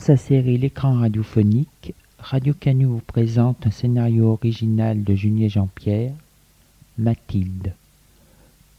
sa 0.00 0.16
série 0.16 0.56
L'écran 0.56 0.94
radiophonique, 0.94 1.94
Radio 2.18 2.54
Canu 2.54 2.86
vous 2.86 3.02
présente 3.06 3.66
un 3.66 3.70
scénario 3.70 4.32
original 4.32 5.04
de 5.04 5.14
Junier 5.14 5.50
Jean-Pierre, 5.50 6.14
Mathilde. 6.96 7.74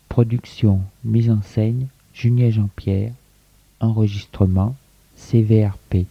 Production, 0.10 0.82
mise 1.04 1.30
en 1.30 1.44
scène, 1.44 1.88
Junier 2.16 2.52
Jean-Pierre. 2.52 3.12
Enregistrement, 3.80 4.76
CVRP. 5.16 6.08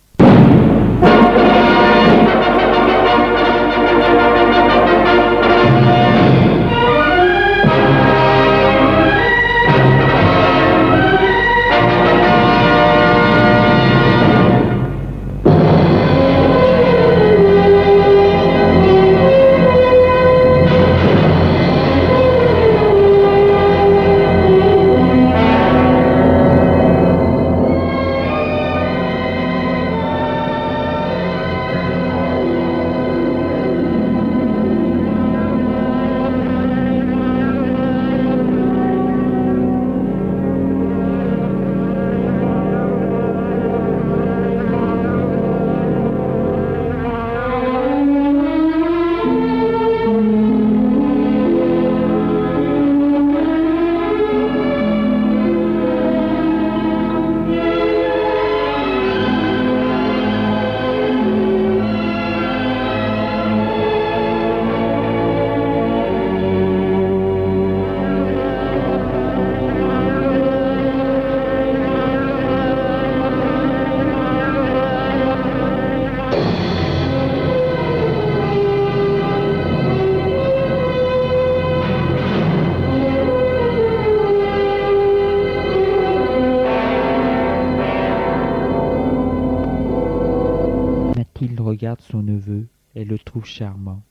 Charmant. 93.42 94.02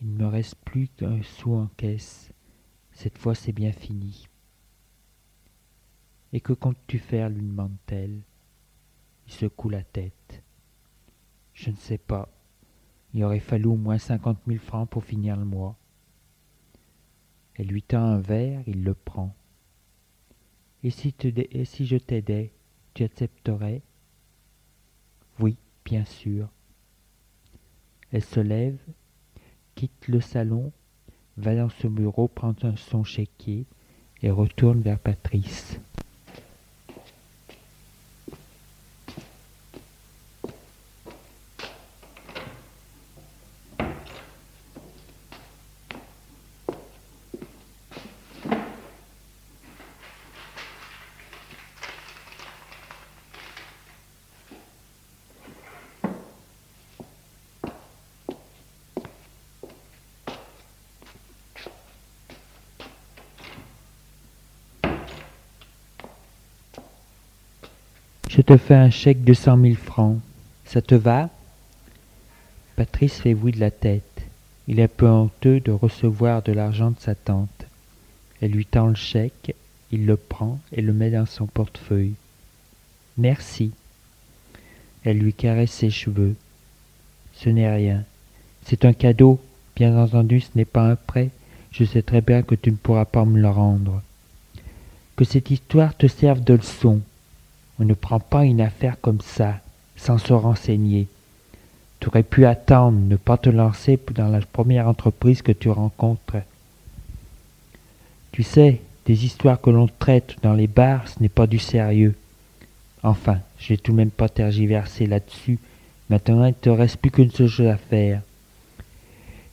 Il 0.00 0.14
ne 0.14 0.18
me 0.18 0.26
reste 0.26 0.56
plus 0.64 0.88
qu'un 0.88 1.22
sou 1.22 1.54
en 1.54 1.68
caisse. 1.76 2.32
Cette 2.92 3.18
fois 3.18 3.34
c'est 3.34 3.52
bien 3.52 3.72
fini. 3.72 4.28
Et 6.32 6.40
que 6.40 6.52
comptes-tu 6.52 6.98
faire 6.98 7.28
lui 7.28 7.42
demande-t-elle. 7.42 8.20
Il 9.26 9.32
secoue 9.32 9.68
la 9.68 9.82
tête. 9.82 10.42
Je 11.54 11.70
ne 11.70 11.76
sais 11.76 11.98
pas. 11.98 12.28
Il 13.14 13.22
aurait 13.24 13.40
fallu 13.40 13.66
au 13.66 13.76
moins 13.76 13.98
cinquante 13.98 14.46
mille 14.46 14.58
francs 14.58 14.88
pour 14.88 15.04
finir 15.04 15.36
le 15.36 15.44
mois. 15.44 15.76
Elle 17.54 17.66
lui 17.66 17.82
tend 17.82 18.02
un 18.02 18.18
verre, 18.18 18.62
il 18.66 18.82
le 18.82 18.94
prend. 18.94 19.36
Et 20.82 20.90
si 20.90 21.14
je 21.20 21.96
t'aidais, 21.98 22.52
tu 22.94 23.04
accepterais? 23.04 23.82
Oui, 25.38 25.56
bien 25.84 26.04
sûr. 26.04 26.48
Elle 28.12 28.24
se 28.24 28.40
lève, 28.40 28.78
quitte 29.74 30.08
le 30.08 30.20
salon, 30.20 30.72
va 31.36 31.56
dans 31.56 31.70
son 31.70 31.88
bureau 31.88 32.28
prendre 32.28 32.76
son 32.76 33.04
chéquier 33.04 33.66
et 34.22 34.30
retourne 34.30 34.82
vers 34.82 34.98
Patrice. 34.98 35.80
Je 68.34 68.40
te 68.40 68.56
fais 68.56 68.74
un 68.74 68.88
chèque 68.88 69.24
de 69.24 69.34
cent 69.34 69.58
mille 69.58 69.76
francs. 69.76 70.18
Ça 70.64 70.80
te 70.80 70.94
va? 70.94 71.28
Patrice 72.76 73.18
fait 73.18 73.34
oui 73.34 73.52
de 73.52 73.60
la 73.60 73.70
tête. 73.70 74.22
Il 74.66 74.80
est 74.80 74.88
peu 74.88 75.06
honteux 75.06 75.60
de 75.60 75.70
recevoir 75.70 76.42
de 76.42 76.52
l'argent 76.52 76.92
de 76.92 76.98
sa 76.98 77.14
tante. 77.14 77.66
Elle 78.40 78.52
lui 78.52 78.64
tend 78.64 78.86
le 78.86 78.94
chèque, 78.94 79.54
il 79.90 80.06
le 80.06 80.16
prend 80.16 80.58
et 80.72 80.80
le 80.80 80.94
met 80.94 81.10
dans 81.10 81.26
son 81.26 81.44
portefeuille. 81.44 82.14
Merci. 83.18 83.72
Elle 85.04 85.18
lui 85.18 85.34
caresse 85.34 85.72
ses 85.72 85.90
cheveux. 85.90 86.34
Ce 87.34 87.50
n'est 87.50 87.70
rien. 87.70 88.02
C'est 88.64 88.86
un 88.86 88.94
cadeau. 88.94 89.42
Bien 89.76 89.94
entendu, 89.94 90.40
ce 90.40 90.48
n'est 90.54 90.64
pas 90.64 90.88
un 90.88 90.96
prêt. 90.96 91.28
Je 91.70 91.84
sais 91.84 92.00
très 92.00 92.22
bien 92.22 92.40
que 92.40 92.54
tu 92.54 92.70
ne 92.70 92.76
pourras 92.76 93.04
pas 93.04 93.26
me 93.26 93.38
le 93.38 93.50
rendre. 93.50 94.00
Que 95.16 95.26
cette 95.26 95.50
histoire 95.50 95.94
te 95.94 96.06
serve 96.06 96.42
de 96.42 96.54
leçon. 96.54 97.02
On 97.80 97.84
ne 97.84 97.94
prend 97.94 98.20
pas 98.20 98.44
une 98.44 98.60
affaire 98.60 99.00
comme 99.00 99.20
ça, 99.20 99.56
sans 99.96 100.18
se 100.18 100.32
renseigner. 100.32 101.06
Tu 102.00 102.08
aurais 102.08 102.22
pu 102.22 102.46
attendre, 102.46 102.98
ne 102.98 103.16
pas 103.16 103.36
te 103.36 103.48
lancer 103.48 103.98
dans 104.14 104.28
la 104.28 104.40
première 104.40 104.88
entreprise 104.88 105.42
que 105.42 105.52
tu 105.52 105.70
rencontres. 105.70 106.38
Tu 108.32 108.42
sais, 108.42 108.80
des 109.06 109.24
histoires 109.24 109.60
que 109.60 109.70
l'on 109.70 109.88
traite 109.98 110.36
dans 110.42 110.54
les 110.54 110.66
bars, 110.66 111.06
ce 111.08 111.20
n'est 111.20 111.28
pas 111.28 111.46
du 111.46 111.58
sérieux. 111.58 112.14
Enfin, 113.02 113.38
je 113.58 113.72
n'ai 113.72 113.78
tout 113.78 113.92
de 113.92 113.96
même 113.96 114.10
pas 114.10 114.28
tergiversé 114.28 115.06
là-dessus. 115.06 115.58
Maintenant, 116.08 116.44
il 116.44 116.48
ne 116.48 116.52
te 116.52 116.70
reste 116.70 116.96
plus 116.98 117.10
qu'une 117.10 117.30
seule 117.30 117.48
chose 117.48 117.66
à 117.66 117.76
faire. 117.76 118.20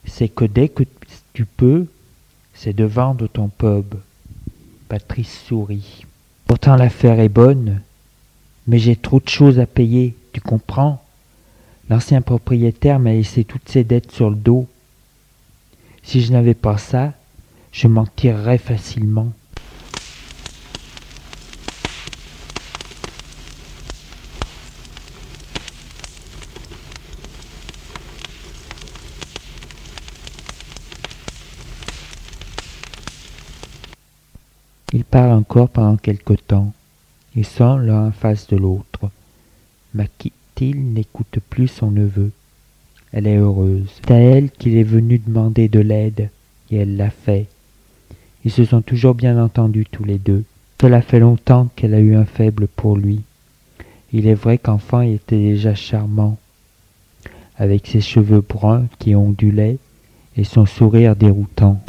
C'est 0.06 0.30
que 0.30 0.46
dès 0.46 0.70
que 0.70 0.84
tu 1.34 1.46
peux, 1.46 1.88
c'est 2.54 2.74
de 2.74 2.84
vendre 2.84 3.28
ton 3.28 3.48
pub. 3.48 3.96
Patrice 4.88 5.44
sourit. 5.48 6.06
Pourtant 6.46 6.76
l'affaire 6.76 7.20
est 7.20 7.30
bonne, 7.30 7.82
mais 8.70 8.78
j'ai 8.78 8.96
trop 8.96 9.20
de 9.20 9.28
choses 9.28 9.60
à 9.60 9.66
payer, 9.66 10.16
tu 10.32 10.42
comprends? 10.42 11.04
L'ancien 11.90 12.22
propriétaire 12.22 13.00
m'a 13.00 13.14
laissé 13.14 13.44
toutes 13.44 13.68
ses 13.68 13.84
dettes 13.84 14.12
sur 14.12 14.30
le 14.30 14.36
dos. 14.36 14.68
Si 16.04 16.22
je 16.22 16.32
n'avais 16.32 16.54
pas 16.54 16.78
ça, 16.78 17.14
je 17.72 17.88
m'en 17.88 18.06
tirerais 18.06 18.60
facilement. 18.60 19.34
Ils 34.94 35.04
parlent 35.04 35.32
encore 35.32 35.70
pendant 35.70 35.98
quelque 35.98 36.34
temps. 36.34 36.72
Ils 37.36 37.46
sont 37.46 37.78
l'un 37.78 38.08
en 38.08 38.12
face 38.12 38.48
de 38.48 38.58
l'autre. 38.58 39.10
Mathilde 39.94 40.94
n'écoute 40.94 41.40
plus 41.50 41.68
son 41.68 41.92
neveu. 41.92 42.32
Elle 43.12 43.28
est 43.28 43.38
heureuse. 43.38 43.90
C'est 43.96 44.12
à 44.12 44.18
elle 44.18 44.52
qu'il 44.52 44.78
est 44.78 44.84
venu 44.84 45.20
demander 45.20 45.68
de 45.68 45.80
l'aide, 45.80 46.30
et 46.72 46.78
elle 46.78 46.98
l'a 46.98 47.10
fait. 47.10 47.48
Ils 48.46 48.52
se 48.52 48.66
sont 48.66 48.82
toujours 48.82 49.16
bien 49.16 49.42
entendus 49.42 49.86
tous 49.92 50.04
les 50.04 50.18
deux. 50.18 50.44
Cela 50.82 51.02
fait 51.02 51.20
longtemps 51.20 51.70
qu'elle 51.76 51.94
a 51.94 52.00
eu 52.00 52.16
un 52.16 52.26
faible 52.26 52.68
pour 52.68 52.98
lui. 52.98 53.22
Il 54.14 54.28
est 54.28 54.36
vrai 54.36 54.58
qu'enfant 54.58 55.02
il 55.02 55.16
était 55.16 55.38
déjà 55.38 55.76
charmant, 55.76 56.38
avec 57.58 57.88
ses 57.88 58.02
cheveux 58.02 58.42
bruns 58.42 58.88
qui 58.98 59.14
ondulaient 59.16 59.78
et 60.38 60.44
son 60.44 60.66
sourire 60.66 61.16
déroutant. 61.16 61.82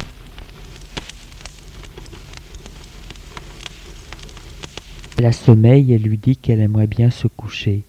Elle 5.21 5.27
a 5.27 5.33
sommeil 5.33 5.93
et 5.93 5.99
lui 5.99 6.17
dit 6.17 6.35
qu'elle 6.35 6.61
aimerait 6.61 6.87
bien 6.87 7.11
se 7.11 7.27
coucher. 7.27 7.83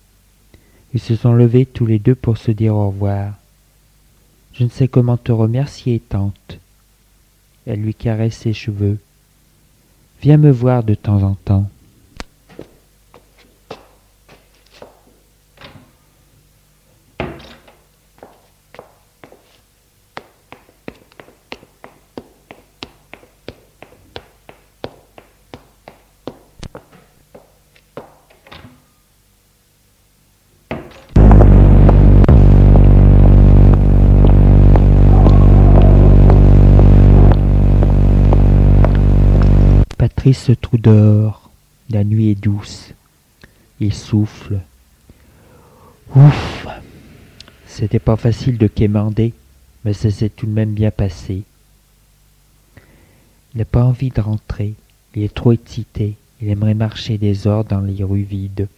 Ils 0.93 1.00
se 1.00 1.17
sont 1.17 1.32
levés 1.32 1.64
tous 1.64 1.87
les 1.87 1.99
deux 1.99 2.14
pour 2.14 2.37
se 2.37 2.50
dire 2.50 2.75
au 2.75 2.88
revoir. 2.88 3.32
Je 4.52 4.64
ne 4.64 4.69
sais 4.69 4.87
comment 4.87 5.17
te 5.17 5.32
remercier, 5.32 5.99
tante. 5.99 6.58
Elle 7.67 7.81
lui 7.81 7.94
caresse 7.94 8.37
ses 8.37 8.52
cheveux. 8.52 8.99
Viens 10.20 10.37
me 10.37 10.50
voir 10.50 10.84
de 10.84 10.94
temps 10.94 11.23
en 11.23 11.34
temps. 11.37 11.70
Se 40.32 40.52
trouve 40.52 40.81
dehors. 40.81 41.50
La 41.90 42.05
nuit 42.05 42.31
est 42.31 42.40
douce. 42.40 42.94
Il 43.81 43.93
souffle. 43.93 44.61
Ouf 46.17 46.67
C'était 47.67 47.99
pas 47.99 48.17
facile 48.17 48.56
de 48.56 48.67
quémander, 48.67 49.34
mais 49.84 49.93
ça 49.93 50.11
s'est 50.11 50.31
tout 50.31 50.46
de 50.46 50.52
même 50.52 50.73
bien 50.73 50.90
passé. 50.90 51.43
Il 53.55 53.58
n'a 53.58 53.67
pas 53.67 53.84
envie 53.84 54.08
de 54.08 54.20
rentrer. 54.20 54.75
Il 55.14 55.23
est 55.23 55.34
trop 55.34 55.52
excité. 55.52 56.17
Il 56.40 56.49
aimerait 56.49 56.75
marcher 56.75 57.19
des 57.19 57.46
heures 57.46 57.64
dans 57.64 57.81
les 57.81 58.02
rues 58.02 58.23
vides. 58.23 58.69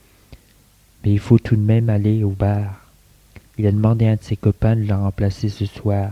Mais 1.04 1.12
il 1.12 1.20
faut 1.20 1.38
tout 1.38 1.56
de 1.56 1.60
même 1.60 1.88
aller 1.88 2.24
au 2.24 2.30
bar. 2.30 2.80
Il 3.58 3.66
a 3.68 3.72
demandé 3.72 4.08
à 4.08 4.12
un 4.12 4.16
de 4.16 4.22
ses 4.22 4.36
copains 4.36 4.74
de 4.74 4.82
le 4.82 4.94
remplacer 4.94 5.48
ce 5.48 5.66
soir. 5.66 6.10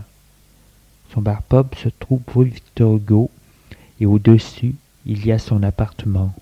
Son 1.12 1.20
bar 1.20 1.42
pub 1.42 1.74
se 1.74 1.88
trouve 1.88 2.22
rue 2.32 2.46
Victor 2.46 2.96
Hugo 2.96 3.30
et 4.00 4.06
au-dessus, 4.06 4.76
il 5.04 5.26
y 5.26 5.32
a 5.32 5.38
son 5.38 5.62
appartement. 5.62 6.32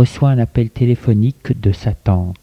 Reçoit 0.00 0.30
un 0.30 0.38
appel 0.38 0.70
téléphonique 0.70 1.60
de 1.60 1.72
sa 1.72 1.92
tante. 1.92 2.38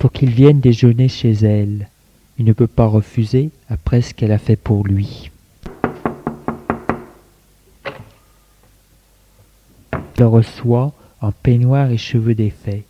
Pour 0.00 0.10
qu'il 0.10 0.30
vienne 0.30 0.58
déjeuner 0.58 1.08
chez 1.08 1.30
elle. 1.30 1.88
Il 2.36 2.44
ne 2.44 2.52
peut 2.52 2.66
pas 2.66 2.86
refuser 2.86 3.50
après 3.68 4.02
ce 4.02 4.12
qu'elle 4.12 4.32
a 4.32 4.38
fait 4.38 4.56
pour 4.56 4.84
lui. 4.84 5.30
Il 9.92 10.20
le 10.20 10.26
reçoit 10.26 10.92
en 11.20 11.30
peignoir 11.30 11.92
et 11.92 11.96
cheveux 11.96 12.34
défaits. 12.34 12.82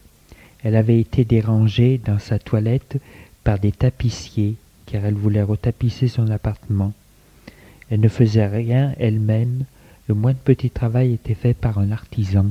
Elle 0.63 0.77
avait 0.77 0.99
été 0.99 1.27
dérangée 1.27 2.01
dans 2.03 2.19
sa 2.19 2.39
toilette 2.39 2.97
par 3.45 3.59
des 3.59 3.73
tapissiers, 3.73 4.55
car 4.87 5.05
elle 5.05 5.13
voulait 5.13 5.43
retapisser 5.43 6.09
son 6.09 6.31
appartement. 6.31 6.95
Elle 7.91 8.01
ne 8.01 8.09
faisait 8.09 8.47
rien 8.47 8.95
elle-même, 8.99 9.67
le 10.07 10.15
moins 10.15 10.33
de 10.33 10.39
petit 10.39 10.71
travail 10.71 11.15
était 11.15 11.35
fait 11.35 11.55
par 11.55 11.79
un 11.79 11.91
artisan. 11.91 12.47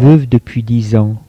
Veuve 0.00 0.26
depuis 0.26 0.62
dix 0.62 0.96
ans. 0.96 1.22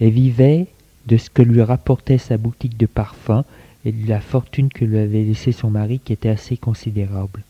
Elle 0.00 0.12
vivait 0.12 0.66
de 1.06 1.18
ce 1.18 1.28
que 1.28 1.42
lui 1.42 1.60
rapportait 1.60 2.16
sa 2.16 2.38
boutique 2.38 2.78
de 2.78 2.86
parfums 2.86 3.44
et 3.84 3.92
de 3.92 4.08
la 4.08 4.22
fortune 4.22 4.70
que 4.70 4.86
lui 4.86 4.96
avait 4.96 5.24
laissée 5.24 5.52
son 5.52 5.68
mari 5.68 6.00
qui 6.02 6.14
était 6.14 6.30
assez 6.30 6.56
considérable. 6.56 7.42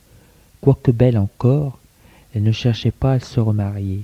Quoique 0.61 0.91
belle 0.91 1.17
encore, 1.17 1.79
elle 2.35 2.43
ne 2.43 2.51
cherchait 2.51 2.91
pas 2.91 3.13
à 3.13 3.21
se 3.21 3.39
remarier. 3.39 4.03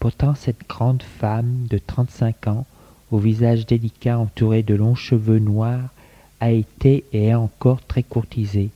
Pourtant 0.00 0.34
cette 0.34 0.66
grande 0.66 1.02
femme 1.02 1.66
de 1.68 1.76
trente-cinq 1.76 2.46
ans, 2.46 2.64
au 3.10 3.18
visage 3.18 3.66
délicat 3.66 4.18
entouré 4.18 4.62
de 4.62 4.74
longs 4.74 4.94
cheveux 4.94 5.38
noirs, 5.38 5.90
a 6.40 6.50
été 6.50 7.04
et 7.12 7.26
est 7.26 7.34
encore 7.34 7.82
très 7.82 8.02
courtisée. 8.02 8.70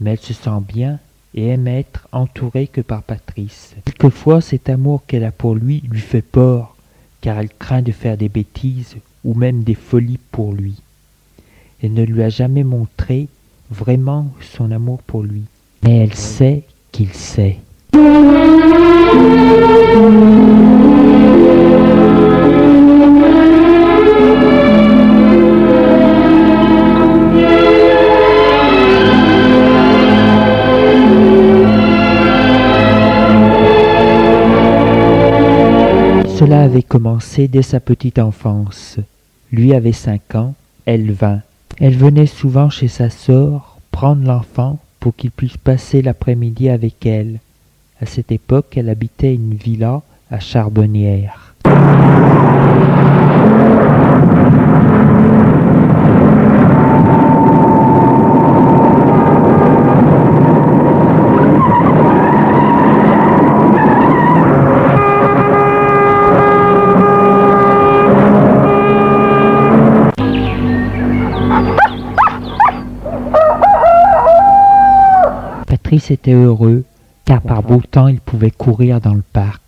Mais 0.00 0.12
elle 0.12 0.18
se 0.18 0.32
sent 0.32 0.62
bien 0.66 1.00
et 1.38 1.50
aime 1.50 1.68
être 1.68 2.08
entourée 2.10 2.66
que 2.66 2.80
par 2.80 3.04
Patrice. 3.04 3.76
Quelquefois 3.84 4.40
cet 4.40 4.68
amour 4.68 5.04
qu'elle 5.06 5.22
a 5.22 5.30
pour 5.30 5.54
lui 5.54 5.84
lui 5.88 6.00
fait 6.00 6.20
peur, 6.20 6.74
car 7.20 7.38
elle 7.38 7.48
craint 7.48 7.80
de 7.80 7.92
faire 7.92 8.16
des 8.16 8.28
bêtises 8.28 8.96
ou 9.24 9.34
même 9.34 9.62
des 9.62 9.76
folies 9.76 10.18
pour 10.32 10.52
lui. 10.52 10.74
Elle 11.80 11.92
ne 11.94 12.02
lui 12.02 12.24
a 12.24 12.28
jamais 12.28 12.64
montré 12.64 13.28
vraiment 13.70 14.32
son 14.40 14.72
amour 14.72 15.00
pour 15.02 15.22
lui, 15.22 15.44
mais 15.84 15.98
elle 15.98 16.14
sait 16.14 16.64
qu'il 16.90 17.12
sait. 17.12 17.58
Avait 36.68 36.82
commencé 36.82 37.48
dès 37.48 37.62
sa 37.62 37.80
petite 37.80 38.18
enfance. 38.18 38.98
Lui 39.50 39.72
avait 39.72 39.92
cinq 39.92 40.34
ans, 40.34 40.52
elle 40.84 41.10
vingt. 41.12 41.40
Elle 41.80 41.96
venait 41.96 42.26
souvent 42.26 42.68
chez 42.68 42.88
sa 42.88 43.08
sœur 43.08 43.78
prendre 43.90 44.26
l'enfant 44.26 44.78
pour 45.00 45.16
qu'il 45.16 45.30
puisse 45.30 45.56
passer 45.56 46.02
l'après-midi 46.02 46.68
avec 46.68 47.06
elle. 47.06 47.38
À 48.02 48.06
cette 48.06 48.32
époque, 48.32 48.76
elle 48.76 48.90
habitait 48.90 49.34
une 49.34 49.54
villa 49.54 50.02
à 50.30 50.40
Charbonnières. 50.40 51.54
Patrice 75.88 76.10
était 76.10 76.34
heureux, 76.34 76.84
car 77.24 77.40
par 77.40 77.62
beau 77.62 77.80
temps 77.80 78.08
il 78.08 78.20
pouvait 78.20 78.50
courir 78.50 79.00
dans 79.00 79.14
le 79.14 79.22
parc. 79.22 79.62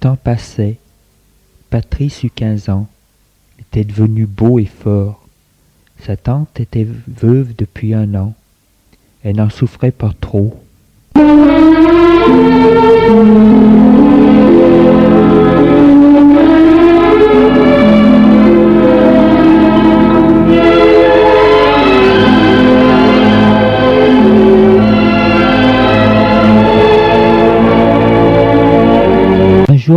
Temps 0.00 0.16
passait. 0.16 0.78
Patrice 1.68 2.24
eut 2.24 2.30
quinze 2.30 2.68
ans. 2.70 2.88
Était 3.60 3.84
devenu 3.84 4.26
beau 4.26 4.58
et 4.58 4.64
fort. 4.64 5.20
Sa 6.04 6.16
tante 6.16 6.58
était 6.58 6.86
veuve 7.06 7.54
depuis 7.56 7.92
un 7.92 8.14
an. 8.14 8.34
Elle 9.22 9.36
n'en 9.36 9.50
souffrait 9.50 9.90
pas 9.90 10.12
trop. 10.18 10.58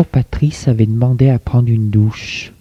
Patrice 0.02 0.68
avait 0.68 0.88
demandé 0.88 1.30
à 1.30 1.38
prendre 1.38 1.70
une 1.70 1.92
douche. 1.92 2.52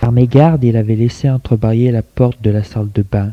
Par 0.00 0.12
mégarde, 0.12 0.62
il 0.62 0.76
avait 0.76 0.94
laissé 0.94 1.28
entrebâiller 1.28 1.90
la 1.90 2.02
porte 2.02 2.40
de 2.40 2.50
la 2.50 2.62
salle 2.62 2.92
de 2.94 3.02
bain. 3.02 3.32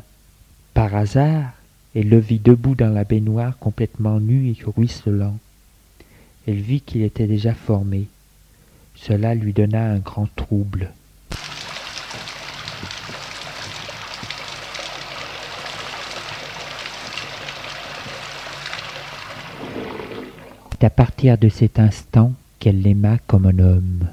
Par 0.73 0.95
hasard, 0.95 1.53
elle 1.95 2.09
le 2.09 2.17
vit 2.17 2.39
debout 2.39 2.73
dans 2.73 2.91
la 2.91 3.03
baignoire 3.03 3.57
complètement 3.59 4.19
nu 4.19 4.49
et 4.49 4.57
ruisselant. 4.65 5.37
Elle 6.47 6.55
vit 6.55 6.81
qu'il 6.81 7.03
était 7.03 7.27
déjà 7.27 7.53
formé. 7.53 8.07
Cela 8.95 9.35
lui 9.35 9.53
donna 9.53 9.91
un 9.91 9.99
grand 9.99 10.27
trouble. 10.35 10.91
À 20.85 20.89
partir 20.91 21.37
de 21.39 21.49
cet 21.49 21.79
instant 21.79 22.33
qu'elle 22.59 22.81
l'aima 22.83 23.17
comme 23.25 23.47
un 23.47 23.59
homme. 23.59 24.07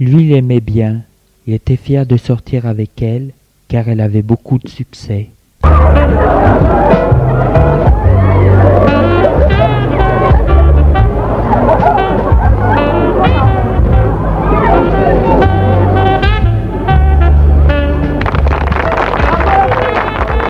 Lui 0.00 0.28
l'aimait 0.28 0.60
bien, 0.60 1.02
il 1.46 1.54
était 1.54 1.76
fier 1.76 2.04
de 2.04 2.16
sortir 2.16 2.66
avec 2.66 3.00
elle, 3.00 3.30
car 3.68 3.88
elle 3.88 4.00
avait 4.00 4.22
beaucoup 4.22 4.58
de 4.58 4.68
succès. 4.68 5.28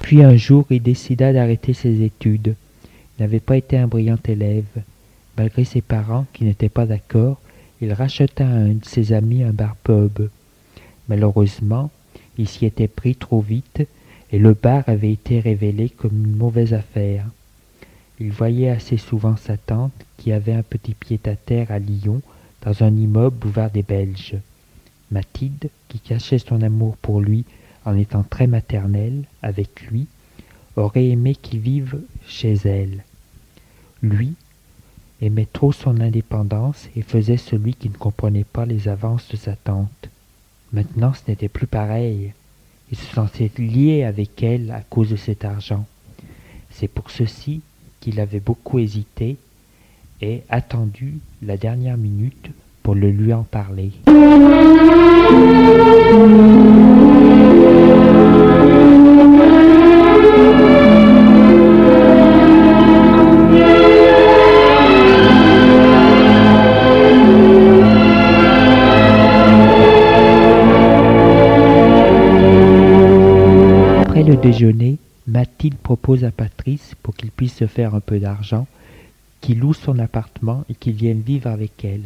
Puis 0.02 0.22
un 0.22 0.36
jour, 0.36 0.64
il 0.70 0.82
décida 0.82 1.32
d'arrêter 1.32 1.72
ses 1.72 2.02
études. 2.02 2.54
Il 3.18 3.22
n'avait 3.22 3.40
pas 3.40 3.56
été 3.56 3.76
un 3.76 3.88
brillant 3.88 4.18
élève. 4.26 4.64
Malgré 5.36 5.64
ses 5.64 5.80
parents 5.80 6.26
qui 6.32 6.44
n'étaient 6.44 6.68
pas 6.68 6.86
d'accord, 6.86 7.40
il 7.80 7.92
racheta 7.92 8.44
à 8.46 8.50
un 8.50 8.74
de 8.74 8.84
ses 8.84 9.12
amis 9.12 9.42
un 9.42 9.50
bar 9.50 9.74
pub. 9.82 10.28
Malheureusement, 11.08 11.90
il 12.38 12.48
s'y 12.48 12.66
était 12.66 12.88
pris 12.88 13.16
trop 13.16 13.40
vite 13.40 13.82
et 14.32 14.38
le 14.38 14.54
bar 14.54 14.84
avait 14.86 15.12
été 15.12 15.40
révélé 15.40 15.88
comme 15.88 16.24
une 16.24 16.36
mauvaise 16.36 16.74
affaire. 16.74 17.26
Il 18.18 18.32
voyait 18.32 18.70
assez 18.70 18.96
souvent 18.96 19.36
sa 19.36 19.56
tante 19.56 19.92
qui 20.16 20.32
avait 20.32 20.54
un 20.54 20.62
petit 20.62 20.94
pied-à-terre 20.94 21.70
à 21.70 21.78
Lyon 21.78 22.22
dans 22.62 22.82
un 22.82 22.94
immeuble 22.94 23.36
boulevard 23.36 23.70
des 23.70 23.82
Belges. 23.82 24.36
Mathilde, 25.10 25.68
qui 25.88 26.00
cachait 26.00 26.38
son 26.38 26.62
amour 26.62 26.96
pour 26.96 27.20
lui 27.20 27.44
en 27.84 27.96
étant 27.96 28.24
très 28.24 28.46
maternelle 28.46 29.24
avec 29.42 29.82
lui, 29.82 30.06
aurait 30.76 31.06
aimé 31.06 31.34
qu'il 31.34 31.60
vive 31.60 32.00
chez 32.26 32.54
elle. 32.64 33.04
Lui 34.02 34.34
aimait 35.22 35.48
trop 35.50 35.72
son 35.72 36.00
indépendance 36.00 36.88
et 36.96 37.02
faisait 37.02 37.36
celui 37.36 37.74
qui 37.74 37.88
ne 37.88 37.96
comprenait 37.96 38.44
pas 38.44 38.66
les 38.66 38.88
avances 38.88 39.28
de 39.28 39.36
sa 39.36 39.54
tante. 39.56 40.10
Maintenant 40.72 41.12
ce 41.14 41.30
n'était 41.30 41.48
plus 41.48 41.66
pareil. 41.66 42.32
Il 42.90 42.96
se 42.96 43.14
sentait 43.14 43.50
lié 43.58 44.04
avec 44.04 44.42
elle 44.42 44.70
à 44.70 44.80
cause 44.80 45.10
de 45.10 45.16
cet 45.16 45.44
argent. 45.44 45.86
C'est 46.70 46.88
pour 46.88 47.10
ceci 47.10 47.60
qu'il 48.00 48.20
avait 48.20 48.40
beaucoup 48.40 48.78
hésité 48.78 49.36
et 50.20 50.42
attendu 50.48 51.18
la 51.42 51.56
dernière 51.56 51.96
minute 51.96 52.50
pour 52.82 52.94
le 52.94 53.10
lui 53.10 53.32
en 53.32 53.42
parler. 53.42 53.90
Mathilde 75.26 75.76
propose 75.76 76.24
à 76.24 76.30
Patrice, 76.30 76.94
pour 77.02 77.14
qu'il 77.14 77.30
puisse 77.30 77.56
se 77.56 77.66
faire 77.66 77.94
un 77.94 78.00
peu 78.00 78.18
d'argent, 78.18 78.66
qu'il 79.40 79.58
loue 79.58 79.74
son 79.74 79.98
appartement 79.98 80.64
et 80.70 80.74
qu'il 80.74 80.94
vienne 80.94 81.20
vivre 81.20 81.48
avec 81.48 81.84
elle. 81.84 82.04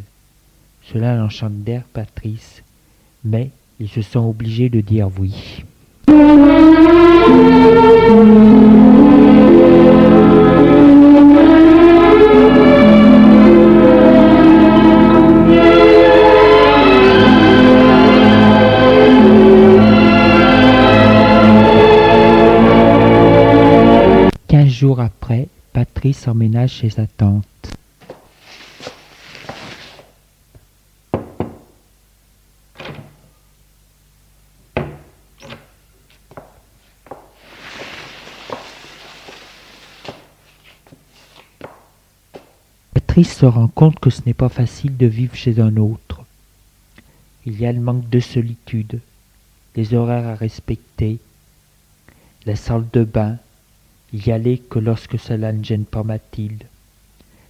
Cela 0.91 1.15
l'enchante 1.15 1.63
d'air 1.63 1.83
Patrice, 1.93 2.63
mais 3.23 3.51
ils 3.79 3.89
se 3.89 4.01
sont 4.01 4.27
obligés 4.27 4.69
de 4.69 4.81
dire 4.81 5.09
oui. 5.17 5.63
Jours 24.81 24.99
après, 24.99 25.47
Patrice 25.73 26.27
emménage 26.27 26.71
chez 26.71 26.89
sa 26.89 27.05
tante. 27.05 27.45
Patrice 42.95 43.35
se 43.35 43.45
rend 43.45 43.67
compte 43.67 43.99
que 43.99 44.09
ce 44.09 44.21
n'est 44.25 44.33
pas 44.33 44.49
facile 44.49 44.97
de 44.97 45.05
vivre 45.05 45.35
chez 45.35 45.59
un 45.59 45.77
autre. 45.77 46.25
Il 47.45 47.61
y 47.61 47.67
a 47.67 47.71
le 47.71 47.79
manque 47.79 48.09
de 48.09 48.19
solitude, 48.19 48.99
les 49.75 49.93
horaires 49.93 50.27
à 50.27 50.33
respecter, 50.33 51.19
la 52.47 52.55
salle 52.55 52.85
de 52.91 53.03
bain, 53.03 53.37
y 54.13 54.31
aller 54.31 54.57
que 54.57 54.79
lorsque 54.79 55.19
cela 55.19 55.51
ne 55.51 55.63
gêne 55.63 55.85
pas 55.85 56.03
Mathilde, 56.03 56.63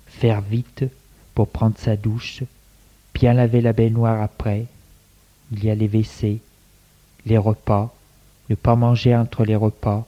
faire 0.07 0.41
vite 0.41 0.85
pour 1.33 1.47
prendre 1.47 1.77
sa 1.77 1.95
douche, 1.95 2.43
bien 3.13 3.33
laver 3.33 3.61
la 3.61 3.73
baignoire 3.73 4.21
après, 4.21 4.65
il 5.51 5.63
y 5.63 5.69
a 5.69 5.75
les 5.75 5.87
WC, 5.87 6.39
les 7.25 7.37
repas, 7.37 7.93
ne 8.49 8.55
pas 8.55 8.75
manger 8.75 9.15
entre 9.15 9.43
les 9.43 9.55
repas, 9.55 10.07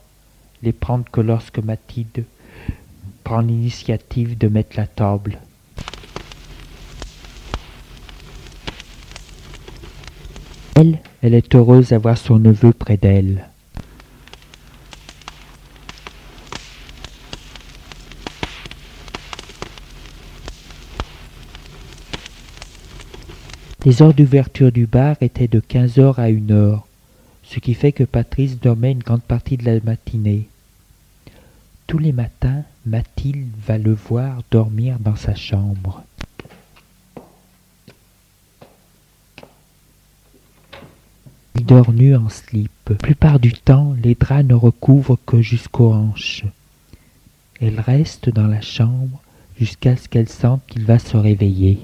les 0.62 0.72
prendre 0.72 1.04
que 1.10 1.20
lorsque 1.20 1.58
Mathilde 1.58 2.24
prend 3.24 3.40
l'initiative 3.40 4.36
de 4.36 4.48
mettre 4.48 4.76
la 4.76 4.86
table. 4.86 5.38
Elle, 10.76 10.98
elle 11.22 11.34
est 11.34 11.54
heureuse 11.54 11.90
d'avoir 11.90 12.18
son 12.18 12.38
neveu 12.38 12.72
près 12.72 12.96
d'elle. 12.96 13.48
Les 23.84 24.00
heures 24.00 24.14
d'ouverture 24.14 24.72
du 24.72 24.86
bar 24.86 25.16
étaient 25.20 25.46
de 25.46 25.60
quinze 25.60 25.98
heures 25.98 26.18
à 26.18 26.30
une 26.30 26.52
heure, 26.52 26.86
ce 27.42 27.58
qui 27.58 27.74
fait 27.74 27.92
que 27.92 28.04
Patrice 28.04 28.58
dormait 28.58 28.92
une 28.92 29.02
grande 29.02 29.22
partie 29.22 29.58
de 29.58 29.64
la 29.66 29.78
matinée. 29.80 30.48
Tous 31.86 31.98
les 31.98 32.12
matins, 32.12 32.62
Mathilde 32.86 33.50
va 33.66 33.76
le 33.76 33.92
voir 33.92 34.38
dormir 34.50 34.98
dans 35.00 35.16
sa 35.16 35.34
chambre. 35.34 36.02
Il 41.54 41.60
Il 41.60 41.66
dort 41.66 41.92
nu 41.92 42.16
en 42.16 42.28
slip. 42.28 42.70
La 42.88 42.96
plupart 42.96 43.38
du 43.38 43.52
temps, 43.52 43.94
les 44.02 44.14
draps 44.14 44.44
ne 44.44 44.54
recouvrent 44.54 45.18
que 45.24 45.40
jusqu'aux 45.40 45.92
hanches. 45.92 46.44
Elle 47.60 47.80
reste 47.80 48.28
dans 48.28 48.46
la 48.46 48.60
chambre 48.60 49.22
jusqu'à 49.58 49.96
ce 49.96 50.08
qu'elle 50.08 50.28
sente 50.28 50.62
qu'il 50.66 50.84
va 50.84 50.98
se 50.98 51.16
réveiller. 51.16 51.80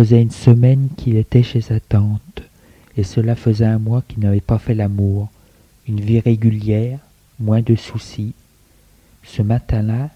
Faisait 0.00 0.22
une 0.22 0.30
semaine 0.30 0.88
qu'il 0.96 1.18
était 1.18 1.42
chez 1.42 1.60
sa 1.60 1.78
tante, 1.78 2.42
et 2.96 3.02
cela 3.02 3.36
faisait 3.36 3.66
un 3.66 3.78
mois 3.78 4.00
qu'il 4.00 4.20
n'avait 4.20 4.40
pas 4.40 4.58
fait 4.58 4.72
l'amour. 4.72 5.28
Une 5.86 6.00
vie 6.00 6.20
régulière, 6.20 7.00
moins 7.38 7.60
de 7.60 7.74
soucis. 7.74 8.32
Ce 9.24 9.42
matin-là, 9.42 10.08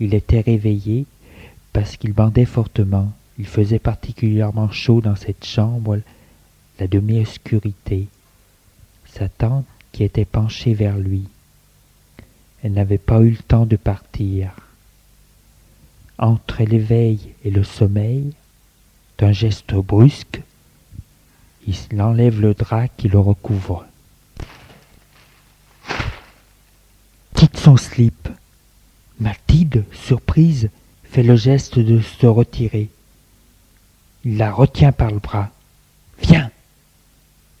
il 0.00 0.14
était 0.14 0.40
réveillé 0.40 1.06
parce 1.72 1.96
qu'il 1.96 2.12
bandait 2.12 2.44
fortement. 2.44 3.12
Il 3.38 3.46
faisait 3.46 3.78
particulièrement 3.78 4.72
chaud 4.72 5.00
dans 5.00 5.14
cette 5.14 5.44
chambre, 5.44 6.00
la 6.80 6.88
demi-obscurité. 6.88 8.08
Sa 9.06 9.28
tante 9.28 9.66
qui 9.92 10.02
était 10.02 10.24
penchée 10.24 10.74
vers 10.74 10.98
lui. 10.98 11.28
Elle 12.64 12.72
n'avait 12.72 12.98
pas 12.98 13.20
eu 13.20 13.30
le 13.30 13.36
temps 13.36 13.66
de 13.66 13.76
partir. 13.76 14.56
Entre 16.18 16.64
l'éveil 16.64 17.20
et 17.44 17.52
le 17.52 17.62
sommeil, 17.62 18.32
d'un 19.18 19.32
geste 19.32 19.74
brusque, 19.74 20.42
il 21.66 22.02
enlève 22.02 22.40
le 22.40 22.54
drap 22.54 22.88
qui 22.96 23.08
le 23.08 23.18
recouvre. 23.18 23.86
Quitte 27.34 27.56
son 27.56 27.76
slip. 27.76 28.28
Mathilde, 29.20 29.84
surprise, 29.92 30.70
fait 31.04 31.22
le 31.22 31.36
geste 31.36 31.78
de 31.78 32.00
se 32.00 32.26
retirer. 32.26 32.90
Il 34.24 34.36
la 34.36 34.52
retient 34.52 34.92
par 34.92 35.10
le 35.10 35.18
bras. 35.18 35.50
Viens 36.20 36.50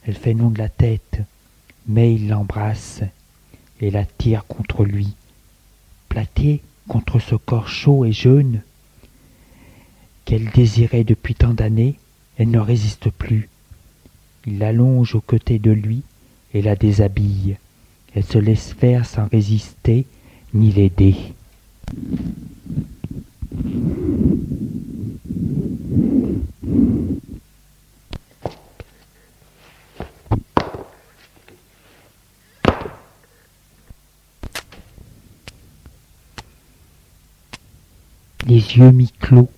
Elle 0.06 0.16
fait 0.16 0.34
non 0.34 0.50
de 0.50 0.58
la 0.58 0.68
tête, 0.68 1.20
mais 1.86 2.14
il 2.14 2.28
l'embrasse 2.28 3.02
et 3.80 3.90
la 3.90 4.04
tire 4.04 4.46
contre 4.46 4.84
lui. 4.84 5.14
Platée 6.08 6.62
contre 6.88 7.18
ce 7.18 7.34
corps 7.34 7.68
chaud 7.68 8.04
et 8.04 8.12
jeune, 8.12 8.62
qu'elle 10.24 10.50
désirait 10.50 11.04
depuis 11.04 11.34
tant 11.34 11.54
d'années, 11.54 11.96
elle 12.38 12.50
ne 12.50 12.58
résiste 12.58 13.10
plus. 13.10 13.48
Il 14.46 14.58
l'allonge 14.58 15.14
aux 15.14 15.20
côtés 15.20 15.58
de 15.58 15.70
lui 15.70 16.02
et 16.52 16.62
la 16.62 16.76
déshabille. 16.76 17.56
Elle 18.14 18.24
se 18.24 18.38
laisse 18.38 18.72
faire 18.72 19.06
sans 19.06 19.26
résister 19.28 20.06
ni 20.52 20.72
l'aider. 20.72 21.16
Les 38.46 38.76
yeux 38.76 38.92
mi-clos, 38.92 39.48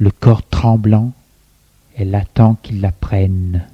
le 0.00 0.10
corps 0.10 0.42
tremblant, 0.42 1.12
elle 1.94 2.14
attend 2.14 2.56
qu'il 2.62 2.80
la 2.80 2.90
prenne. 2.90 3.66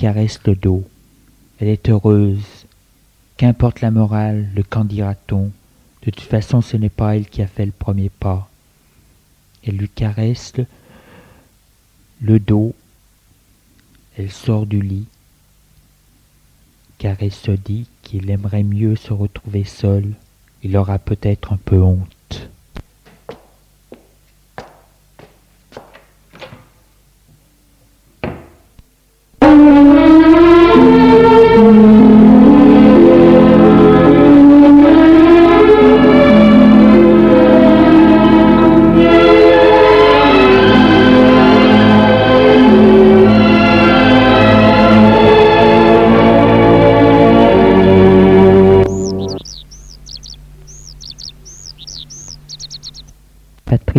Caresse 0.00 0.40
le 0.46 0.54
dos. 0.54 0.82
Elle 1.58 1.68
est 1.68 1.90
heureuse. 1.90 2.64
Qu'importe 3.36 3.82
la 3.82 3.90
morale, 3.90 4.48
le 4.54 4.62
qu'en 4.62 4.86
dira-t-on 4.86 5.50
De 6.06 6.10
toute 6.10 6.24
façon, 6.24 6.62
ce 6.62 6.78
n'est 6.78 6.88
pas 6.88 7.16
elle 7.16 7.28
qui 7.28 7.42
a 7.42 7.46
fait 7.46 7.66
le 7.66 7.72
premier 7.72 8.08
pas. 8.08 8.48
Elle 9.62 9.76
lui 9.76 9.90
caresse 9.90 10.54
le, 10.56 10.64
le 12.22 12.40
dos. 12.40 12.74
Elle 14.16 14.30
sort 14.30 14.64
du 14.64 14.80
lit, 14.80 15.06
car 16.96 17.16
elle 17.20 17.32
se 17.32 17.50
dit 17.50 17.86
qu'il 18.02 18.30
aimerait 18.30 18.62
mieux 18.62 18.96
se 18.96 19.12
retrouver 19.12 19.64
seul. 19.64 20.14
Il 20.62 20.78
aura 20.78 20.98
peut-être 20.98 21.52
un 21.52 21.58
peu 21.58 21.82
honte. 21.82 22.08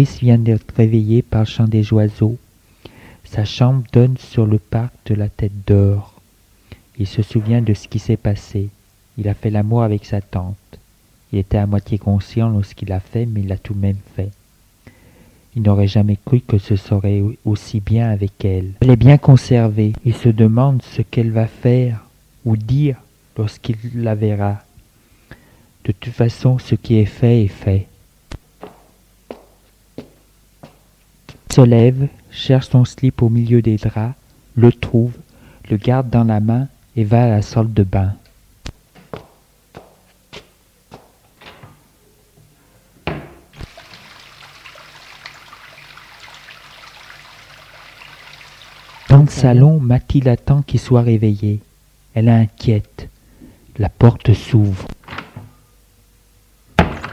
Patrice 0.02 0.20
vient 0.20 0.40
d'être 0.40 0.74
réveillé 0.76 1.22
par 1.22 1.42
le 1.42 1.46
chant 1.46 1.68
des 1.68 1.94
oiseaux. 1.94 2.36
Sa 3.24 3.46
chambre 3.46 3.84
donne 3.94 4.18
sur 4.18 4.48
le 4.48 4.58
parc 4.58 4.92
de 5.06 5.14
la 5.14 5.30
Tête 5.30 5.68
d'Or. 5.68 6.20
Il 6.98 7.06
se 7.06 7.22
souvient 7.22 7.62
de 7.62 7.76
ce 7.76 7.88
qui 7.88 8.00
s'est 8.00 8.18
passé. 8.18 8.70
Il 9.20 9.30
a 9.30 9.36
fait 9.36 9.52
l'amour 9.52 9.84
avec 9.84 10.06
sa 10.06 10.20
tante. 10.20 10.58
Il 11.32 11.38
était 11.38 11.60
à 11.60 11.68
moitié 11.68 12.00
conscient 12.00 12.50
lorsqu'il 12.50 12.90
l'a 12.90 13.00
fait, 13.00 13.28
mais 13.28 13.42
il 13.42 13.48
l'a 13.48 13.60
tout 13.60 13.76
de 13.76 13.80
même 13.80 14.00
fait. 14.16 14.32
Il 15.56 15.62
n'aurait 15.62 15.88
jamais 15.88 16.18
cru 16.26 16.40
que 16.40 16.58
ce 16.58 16.76
serait 16.76 17.22
aussi 17.46 17.80
bien 17.80 18.10
avec 18.10 18.44
elle. 18.44 18.72
Elle 18.82 18.90
est 18.90 18.96
bien 18.96 19.20
conservée. 19.20 19.94
Il 20.04 20.16
se 20.16 20.30
demande 20.30 20.82
ce 20.82 21.04
qu'elle 21.04 21.30
va 21.30 21.46
faire 21.46 22.04
ou 22.44 22.58
dire 22.58 22.98
lorsqu'il 23.38 23.78
la 23.94 24.16
verra. 24.16 24.64
De 25.86 25.92
toute 25.92 26.12
façon, 26.12 26.58
ce 26.58 26.74
qui 26.74 26.96
est 26.96 27.06
fait 27.06 27.44
est 27.44 27.48
fait. 27.48 27.86
Se 31.52 31.62
lève, 31.62 32.08
cherche 32.32 32.70
son 32.70 32.86
slip 32.86 33.22
au 33.22 33.28
milieu 33.28 33.62
des 33.62 33.76
draps, 33.76 34.16
le 34.56 34.72
trouve, 34.72 35.14
le 35.70 35.76
garde 35.76 36.10
dans 36.10 36.24
la 36.24 36.40
main 36.40 36.68
et 36.96 37.04
va 37.04 37.24
à 37.26 37.30
la 37.30 37.42
salle 37.42 37.74
de 37.74 37.84
bain. 37.84 38.14
Dans 49.10 49.24
le 49.24 49.28
salon, 49.28 49.78
Mathilde 49.82 50.30
attend 50.30 50.62
qu'il 50.62 50.80
soit 50.80 51.02
réveillé. 51.02 51.60
Elle 52.14 52.30
est 52.30 52.32
inquiète. 52.32 53.10
La 53.78 53.90
porte 53.90 54.34
s'ouvre. 54.34 54.88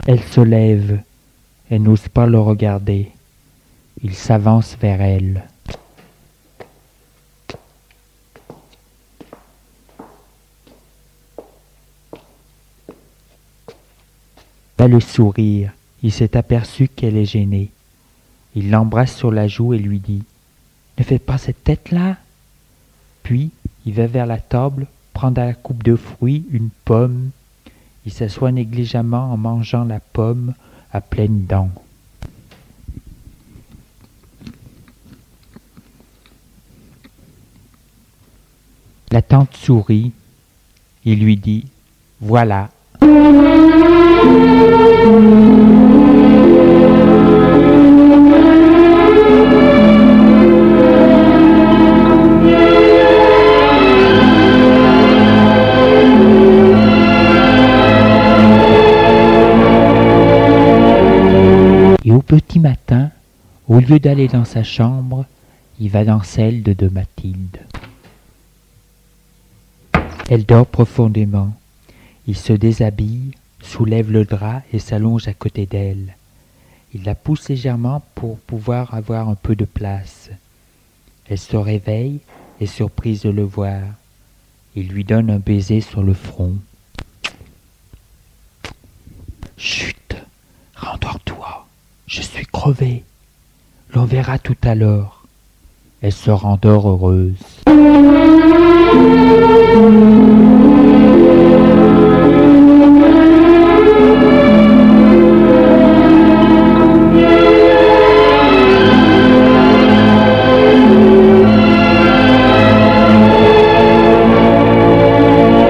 Elle 0.07 0.23
se 0.23 0.41
lève. 0.41 1.01
Elle 1.71 1.83
n'ose 1.83 2.07
pas 2.07 2.27
le 2.27 2.39
regarder. 2.39 3.11
Il 4.03 4.15
s'avance 4.15 4.77
vers 4.81 5.01
elle. 5.01 5.45
Pas 14.77 14.87
le 14.87 15.01
sourire, 15.01 15.73
il 16.05 16.13
s'est 16.13 16.37
aperçu 16.37 16.87
qu'elle 16.87 17.17
est 17.17 17.25
gênée. 17.25 17.71
Il 18.55 18.71
l'embrasse 18.71 19.17
sur 19.17 19.33
la 19.33 19.49
joue 19.49 19.75
et 19.75 19.79
lui 19.79 19.99
dit 19.99 20.23
Ne 20.99 21.03
fais 21.03 21.19
pas 21.19 21.37
cette 21.37 21.65
tête-là 21.65 22.17
Puis, 23.25 23.51
il 23.85 23.95
va 23.95 24.07
vers 24.07 24.27
la 24.27 24.39
table, 24.39 24.87
prend 25.13 25.33
à 25.33 25.45
la 25.45 25.55
coupe 25.55 25.83
de 25.83 25.97
fruits 25.97 26.45
une 26.53 26.71
pomme. 26.85 27.31
Il 28.07 28.13
s'assoit 28.13 28.53
négligemment 28.53 29.33
en 29.33 29.37
mangeant 29.37 29.85
la 29.85 29.99
pomme 29.99 30.55
à 30.93 31.01
pleines 31.01 31.47
dents. 31.47 31.71
La 39.19 39.23
tante 39.23 39.57
sourit. 39.57 40.13
Il 41.05 41.19
lui 41.19 41.37
dit 41.37 41.65
Voilà. 42.21 42.69
Et 62.05 62.13
au 62.13 62.23
petit 62.23 62.61
matin, 62.61 63.11
au 63.67 63.81
lieu 63.81 63.99
d'aller 63.99 64.29
dans 64.29 64.45
sa 64.45 64.63
chambre, 64.63 65.25
il 65.81 65.91
va 65.91 66.05
dans 66.05 66.23
celle 66.23 66.63
de, 66.63 66.73
de 66.73 66.87
Mathilde. 66.87 67.58
Elle 70.29 70.45
dort 70.45 70.67
profondément. 70.67 71.55
Il 72.27 72.37
se 72.37 72.53
déshabille, 72.53 73.33
soulève 73.63 74.11
le 74.13 74.25
drap 74.25 74.63
et 74.73 74.79
s'allonge 74.79 75.27
à 75.27 75.33
côté 75.33 75.65
d'elle. 75.65 76.17
Il 76.95 77.05
la 77.05 77.15
pousse 77.15 77.49
légèrement 77.49 78.03
pour 78.15 78.39
pouvoir 78.39 78.95
avoir 78.95 79.29
un 79.29 79.35
peu 79.35 79.57
de 79.57 79.65
place. 79.65 80.31
Elle 81.29 81.39
se 81.39 81.57
réveille, 81.57 82.21
et 82.61 82.67
surprise 82.67 83.23
de 83.23 83.31
le 83.31 83.43
voir. 83.43 83.83
Il 84.75 84.89
lui 84.89 85.05
donne 85.05 85.31
un 85.31 85.39
baiser 85.39 85.81
sur 85.81 86.03
le 86.03 86.15
front. 86.15 86.57
Chut, 89.57 90.17
rendors-toi, 90.77 91.67
je 92.07 92.23
suis 92.23 92.47
crevée. 92.47 93.05
L'on 93.95 94.05
verra 94.05 94.39
tout 94.39 94.57
à 94.63 94.75
l'heure. 94.75 95.18
Elle 96.01 96.13
se 96.13 96.31
rendort 96.31 96.89
heureuse. 96.89 97.35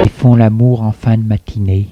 Ils 0.04 0.10
font 0.10 0.36
l'amour 0.36 0.82
en 0.82 0.92
fin 0.92 1.16
de 1.16 1.22
matinée. 1.22 1.88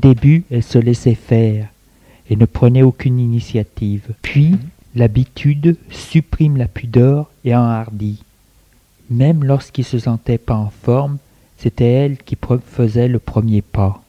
Début, 0.00 0.44
elle 0.50 0.62
se 0.62 0.78
laissait 0.78 1.14
faire 1.14 1.68
et 2.28 2.36
ne 2.36 2.46
prenait 2.46 2.82
aucune 2.82 3.18
initiative. 3.18 4.02
Puis, 4.22 4.56
l'habitude 4.94 5.76
supprime 5.90 6.56
la 6.56 6.66
pudeur 6.66 7.30
et 7.44 7.54
enhardit. 7.54 8.22
Même 9.10 9.44
lorsqu'il 9.44 9.84
se 9.84 9.98
sentait 9.98 10.38
pas 10.38 10.54
en 10.54 10.70
forme, 10.70 11.18
c'était 11.58 11.90
elle 11.90 12.16
qui 12.16 12.36
faisait 12.66 13.08
le 13.08 13.18
premier 13.18 13.62
pas. 13.62 14.02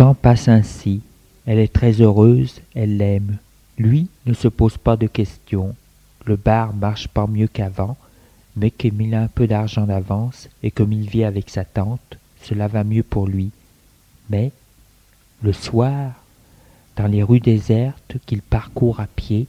Temps 0.00 0.14
passe 0.14 0.48
ainsi. 0.48 1.02
Elle 1.44 1.58
est 1.58 1.70
très 1.70 2.00
heureuse, 2.00 2.62
elle 2.74 2.96
l'aime. 2.96 3.36
Lui 3.76 4.08
ne 4.24 4.32
se 4.32 4.48
pose 4.48 4.78
pas 4.78 4.96
de 4.96 5.06
questions. 5.06 5.74
Le 6.24 6.36
bar 6.36 6.72
marche 6.72 7.06
pas 7.06 7.26
mieux 7.26 7.48
qu'avant, 7.48 7.98
mais 8.56 8.70
comme 8.70 9.02
il 9.02 9.14
a 9.14 9.20
un 9.20 9.28
peu 9.28 9.46
d'argent 9.46 9.84
d'avance 9.84 10.48
et 10.62 10.70
comme 10.70 10.94
il 10.94 11.06
vit 11.06 11.24
avec 11.24 11.50
sa 11.50 11.66
tante, 11.66 12.16
cela 12.40 12.66
va 12.66 12.82
mieux 12.82 13.02
pour 13.02 13.26
lui. 13.26 13.50
Mais, 14.30 14.52
le 15.42 15.52
soir, 15.52 16.12
dans 16.96 17.06
les 17.06 17.22
rues 17.22 17.40
désertes 17.40 18.16
qu'il 18.24 18.40
parcourt 18.40 19.00
à 19.00 19.06
pied, 19.06 19.48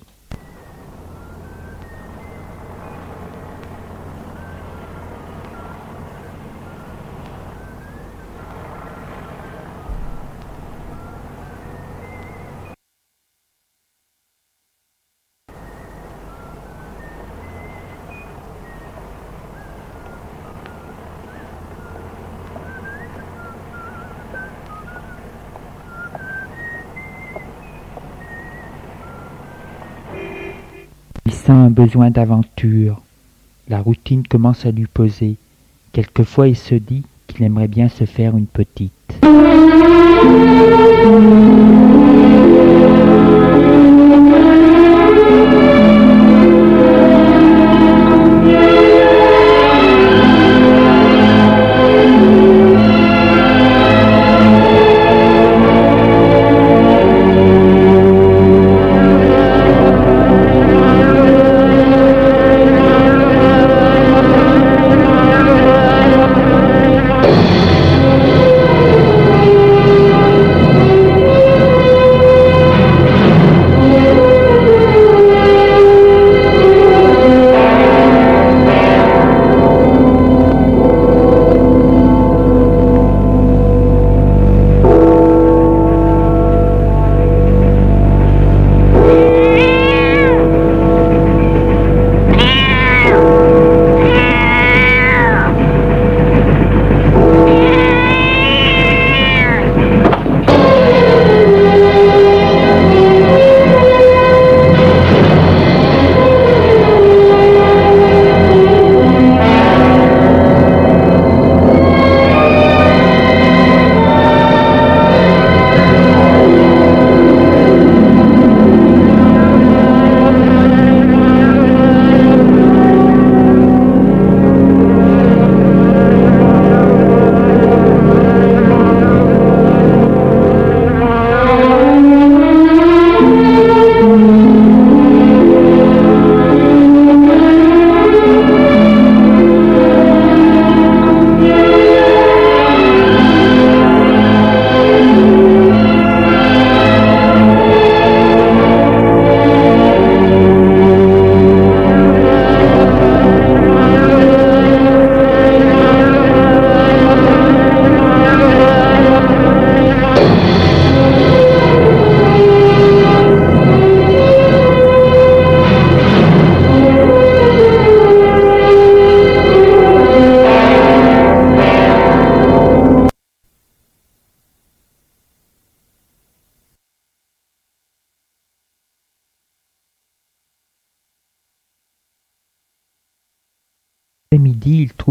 il 31.32 31.38
sent 31.38 31.52
un 31.54 31.70
besoin 31.86 32.12
d'aventure. 32.12 33.02
La 33.68 33.82
routine 33.82 34.22
commence 34.28 34.68
à 34.68 34.72
lui 34.72 34.86
peser. 34.86 35.38
Quelquefois 35.94 36.48
il 36.48 36.56
se 36.56 36.76
dit 36.76 37.04
qu'il 37.26 37.44
aimerait 37.44 37.68
bien 37.68 37.90
se 37.90 38.06
faire 38.06 38.38
une 38.38 38.46
petite. 38.46 38.92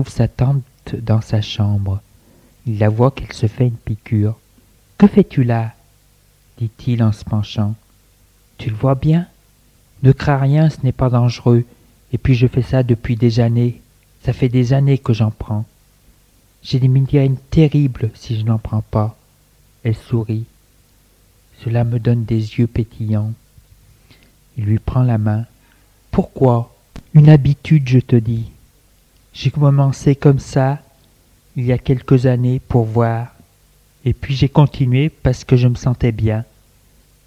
Sa 0.07 0.29
tante 0.29 0.63
dans 0.95 1.21
sa 1.21 1.41
chambre. 1.41 2.01
Il 2.67 2.79
la 2.79 2.89
voit 2.89 3.11
qu'elle 3.11 3.33
se 3.33 3.47
fait 3.47 3.67
une 3.67 3.77
piqûre. 3.77 4.39
Que 4.99 5.07
fais-tu 5.07 5.45
là? 5.45 5.75
dit-il 6.59 7.03
en 7.03 7.13
se 7.13 7.25
penchant. 7.25 7.75
Tu 8.59 8.71
le 8.71 8.77
vois 8.77 8.95
bien? 8.95 9.27
Ne 10.03 10.13
crains 10.13 10.37
rien, 10.37 10.69
ce 10.69 10.79
n'est 10.83 10.93
pas 10.93 11.09
dangereux. 11.09 11.65
Et 12.13 12.19
puis 12.19 12.35
je 12.35 12.47
fais 12.47 12.63
ça 12.63 12.83
depuis 12.83 13.17
des 13.17 13.41
années. 13.41 13.81
Ça 14.23 14.33
fait 14.33 14.49
des 14.49 14.73
années 14.73 14.99
que 14.99 15.15
j'en 15.15 15.31
prends. 15.31 15.65
J'ai 16.63 16.79
des 16.79 16.89
migraines 16.89 17.39
terribles 17.51 18.11
si 18.15 18.39
je 18.39 18.45
n'en 18.45 18.59
prends 18.59 18.83
pas. 18.83 19.17
Elle 19.83 19.97
sourit. 19.97 20.45
Cela 21.65 21.85
me 21.85 21.99
donne 21.99 22.25
des 22.25 22.59
yeux 22.59 22.67
pétillants. 22.67 23.33
Il 24.59 24.65
lui 24.65 24.79
prend 24.79 25.03
la 25.03 25.19
main. 25.19 25.47
Pourquoi? 26.11 26.75
Une 27.15 27.31
habitude, 27.31 27.89
je 27.89 28.01
te 28.01 28.17
dis. 28.17 28.51
J'ai 29.33 29.51
commencé 29.51 30.15
comme 30.15 30.39
ça, 30.39 30.79
il 31.57 31.65
y 31.65 31.73
a 31.73 31.79
quelques 31.79 32.27
années, 32.27 32.61
pour 32.61 32.85
voir. 32.85 33.29
Et 34.05 34.13
puis 34.13 34.35
j'ai 34.35 34.49
continué 34.49 35.09
parce 35.09 35.45
que 35.45 35.57
je 35.57 35.69
me 35.69 35.75
sentais 35.75 36.13
bien. 36.13 36.45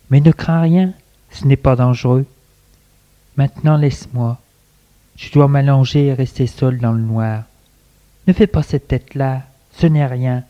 Mais 0.10 0.20
ne 0.20 0.32
crains 0.32 0.62
rien, 0.62 0.94
ce 1.32 1.46
n'est 1.46 1.56
pas 1.56 1.76
dangereux. 1.76 2.26
Maintenant 3.38 3.78
laisse-moi. 3.78 4.40
Je 5.16 5.32
dois 5.32 5.48
m'allonger 5.48 6.08
et 6.08 6.14
rester 6.14 6.48
seul 6.48 6.80
dans 6.80 6.92
le 6.92 7.02
noir. 7.02 7.44
Ne 8.28 8.34
fais 8.34 8.48
pas 8.48 8.64
cette 8.64 8.88
tête-là, 8.88 9.44
ce 9.78 9.88
n'est 9.88 10.06
rien. 10.06 10.44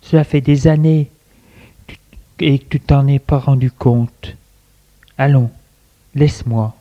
Cela 0.00 0.24
fait 0.24 0.40
des 0.40 0.66
années 0.66 1.10
et 2.40 2.58
que 2.58 2.68
tu 2.68 2.80
t'en 2.80 3.06
es 3.06 3.18
pas 3.18 3.38
rendu 3.38 3.70
compte. 3.70 4.36
Allons, 5.18 5.50
laisse-moi. 6.14 6.74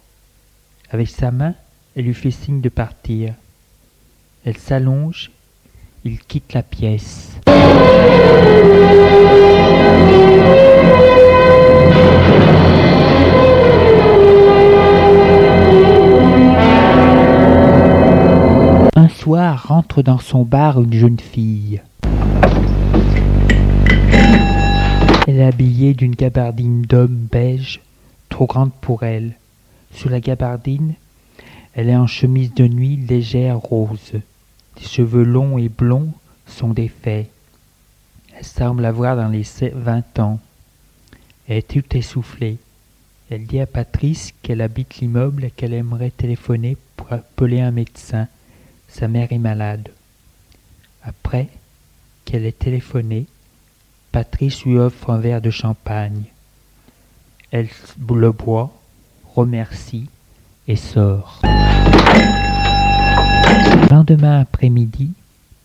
Avec 0.90 1.10
sa 1.10 1.32
main, 1.32 1.56
elle 1.96 2.06
lui 2.06 2.14
fait 2.14 2.32
signe 2.32 2.62
de 2.62 2.70
partir. 2.70 3.34
Elle 4.46 4.58
s'allonge, 4.58 5.32
il 6.04 6.20
quitte 6.20 6.52
la 6.52 6.64
pièce. 6.64 7.38
Un 18.96 19.08
soir 19.08 19.68
rentre 19.70 20.02
dans 20.02 20.20
son 20.20 20.44
bar 20.44 20.82
une 20.82 20.92
jeune 20.92 21.22
fille. 21.22 21.82
Elle 25.26 25.38
est 25.38 25.46
habillée 25.46 25.94
d'une 25.94 26.16
gabardine 26.16 26.82
d'homme 26.82 27.28
beige, 27.32 27.80
trop 28.28 28.46
grande 28.46 28.74
pour 28.82 29.04
elle. 29.04 29.36
Sous 29.94 30.10
la 30.10 30.20
gabardine, 30.20 30.96
elle 31.76 31.88
est 31.88 31.96
en 31.96 32.08
chemise 32.08 32.54
de 32.54 32.68
nuit 32.68 32.98
légère 32.98 33.58
rose. 33.58 34.12
Ses 34.78 34.88
cheveux 34.88 35.24
longs 35.24 35.58
et 35.58 35.70
blonds 35.70 36.12
sont 36.48 36.70
défaits. 36.70 37.30
Elle 38.36 38.46
semble 38.46 38.86
avoir 38.86 39.16
dans 39.16 39.30
les 39.30 39.46
vingt 39.74 40.20
ans. 40.20 40.40
Elle 41.48 41.58
est 41.58 41.68
tout 41.68 41.98
essoufflée. 41.98 42.58
Elle 43.30 43.46
dit 43.46 43.60
à 43.60 43.66
Patrice 43.66 44.34
qu'elle 44.42 44.62
habite 44.62 44.98
l'immeuble 44.98 45.46
et 45.46 45.52
qu'elle 45.52 45.74
aimerait 45.74 46.12
téléphoner 46.12 46.78
pour 46.96 47.12
appeler 47.14 47.62
un 47.62 47.72
médecin. 47.72 48.28
Sa 48.88 49.08
mère 49.08 49.32
est 49.32 49.40
malade. 49.40 49.90
Après 51.04 51.50
qu'elle 52.26 52.46
ait 52.46 52.52
téléphoné, 52.52 53.26
Patrice 54.12 54.64
lui 54.64 54.78
offre 54.78 55.10
un 55.10 55.18
verre 55.18 55.42
de 55.42 55.50
champagne. 55.50 56.26
Elle 57.52 57.70
le 58.10 58.32
boit, 58.32 58.74
remercie 59.36 60.08
et 60.68 60.76
sort. 60.76 61.42
Lendemain 63.94 64.40
après-midi, 64.40 65.12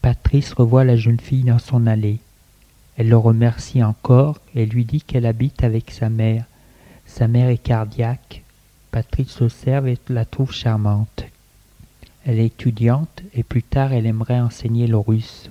Patrice 0.02 0.52
revoit 0.52 0.84
la 0.84 0.96
jeune 0.96 1.18
fille 1.18 1.44
dans 1.44 1.58
son 1.58 1.86
allée. 1.86 2.18
Elle 2.98 3.08
le 3.08 3.16
remercie 3.16 3.82
encore 3.82 4.38
et 4.54 4.66
lui 4.66 4.84
dit 4.84 5.00
qu'elle 5.00 5.24
habite 5.24 5.64
avec 5.64 5.90
sa 5.90 6.10
mère. 6.10 6.44
Sa 7.06 7.26
mère 7.26 7.48
est 7.48 7.56
cardiaque. 7.56 8.42
Patrice 8.90 9.40
l'observe 9.40 9.88
et 9.88 9.96
la 10.10 10.26
trouve 10.26 10.52
charmante. 10.52 11.24
Elle 12.26 12.38
est 12.38 12.44
étudiante 12.44 13.22
et 13.32 13.42
plus 13.42 13.62
tard 13.62 13.94
elle 13.94 14.04
aimerait 14.04 14.40
enseigner 14.40 14.86
le 14.88 14.98
russe. 14.98 15.48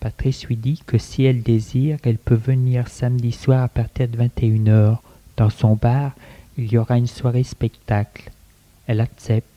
Patrice 0.00 0.44
lui 0.46 0.56
dit 0.56 0.82
que 0.84 0.98
si 0.98 1.22
elle 1.22 1.44
désire, 1.44 1.98
elle 2.02 2.18
peut 2.18 2.34
venir 2.34 2.88
samedi 2.88 3.30
soir 3.30 3.62
à 3.62 3.68
partir 3.68 4.08
de 4.08 4.18
21h. 4.18 4.98
Dans 5.36 5.50
son 5.50 5.76
bar, 5.76 6.16
il 6.58 6.66
y 6.66 6.78
aura 6.78 6.98
une 6.98 7.06
soirée 7.06 7.44
spectacle. 7.44 8.32
Elle 8.88 9.00
accepte. 9.00 9.55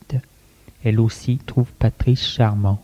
Elle 0.82 0.98
aussi 0.98 1.38
trouve 1.44 1.66
Patrice 1.78 2.26
charmant. 2.26 2.82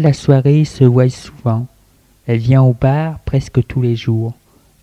La 0.00 0.12
soirée, 0.12 0.64
se 0.64 0.84
voient 0.84 1.08
souvent. 1.08 1.66
Elle 2.28 2.38
vient 2.38 2.62
au 2.62 2.72
bar 2.72 3.18
presque 3.24 3.66
tous 3.66 3.82
les 3.82 3.96
jours, 3.96 4.34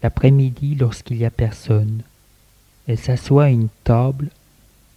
l'après-midi 0.03 0.75
lorsqu'il 0.77 1.17
n'y 1.17 1.25
a 1.25 1.29
personne. 1.29 2.01
Elle 2.85 2.97
s'assoit 2.97 3.45
à 3.45 3.49
une 3.49 3.69
table, 3.85 4.27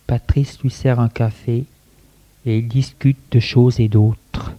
Patrice 0.08 0.58
lui 0.60 0.70
sert 0.70 0.98
un 0.98 1.08
café, 1.08 1.66
et 2.46 2.58
ils 2.58 2.66
discutent 2.66 3.30
de 3.30 3.38
choses 3.38 3.78
et 3.78 3.88
d'autres. 3.88 4.52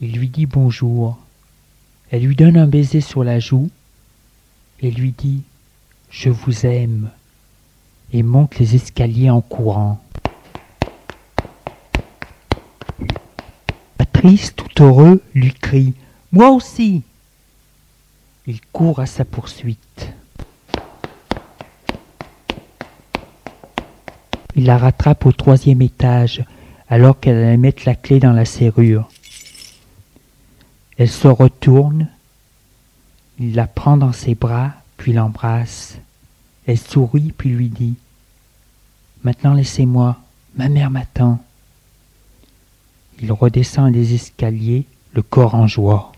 Il 0.00 0.12
lui 0.12 0.28
dit 0.28 0.46
bonjour. 0.46 1.16
Elle 2.10 2.24
lui 2.24 2.36
donne 2.36 2.58
un 2.58 2.66
baiser 2.66 3.00
sur 3.00 3.24
la 3.24 3.38
joue 3.38 3.70
et 4.80 4.90
lui 4.90 5.12
dit 5.16 5.42
Je 6.10 6.28
vous 6.28 6.66
aime 6.66 7.10
et 8.12 8.22
monte 8.22 8.58
les 8.58 8.74
escaliers 8.74 9.30
en 9.30 9.40
courant. 9.40 10.02
Patrice, 13.96 14.54
tout 14.54 14.82
heureux, 14.82 15.22
lui 15.34 15.54
crie 15.54 15.94
Moi 16.32 16.50
aussi 16.50 17.02
Il 18.46 18.60
court 18.72 19.00
à 19.00 19.06
sa 19.06 19.24
poursuite. 19.24 20.12
Il 24.54 24.64
la 24.64 24.76
rattrape 24.76 25.24
au 25.24 25.32
troisième 25.32 25.82
étage 25.82 26.44
alors 26.88 27.20
qu'elle 27.20 27.36
allait 27.36 27.56
mettre 27.56 27.82
la 27.86 27.94
clé 27.94 28.18
dans 28.18 28.32
la 28.32 28.44
serrure. 28.44 29.08
Elle 30.96 31.10
se 31.10 31.28
retourne, 31.28 32.08
il 33.38 33.54
la 33.54 33.66
prend 33.66 33.96
dans 33.96 34.12
ses 34.12 34.34
bras, 34.34 34.72
puis 34.96 35.12
l'embrasse. 35.12 35.98
Elle 36.66 36.78
sourit, 36.78 37.32
puis 37.36 37.50
lui 37.50 37.68
dit 37.68 37.94
Maintenant 39.22 39.54
laissez-moi, 39.54 40.16
ma 40.56 40.68
mère 40.68 40.90
m'attend. 40.90 41.38
Il 43.20 43.32
redescend 43.32 43.92
les 43.92 44.14
escaliers, 44.14 44.86
le 45.14 45.22
corps 45.22 45.54
en 45.54 45.66
joie. 45.66 46.12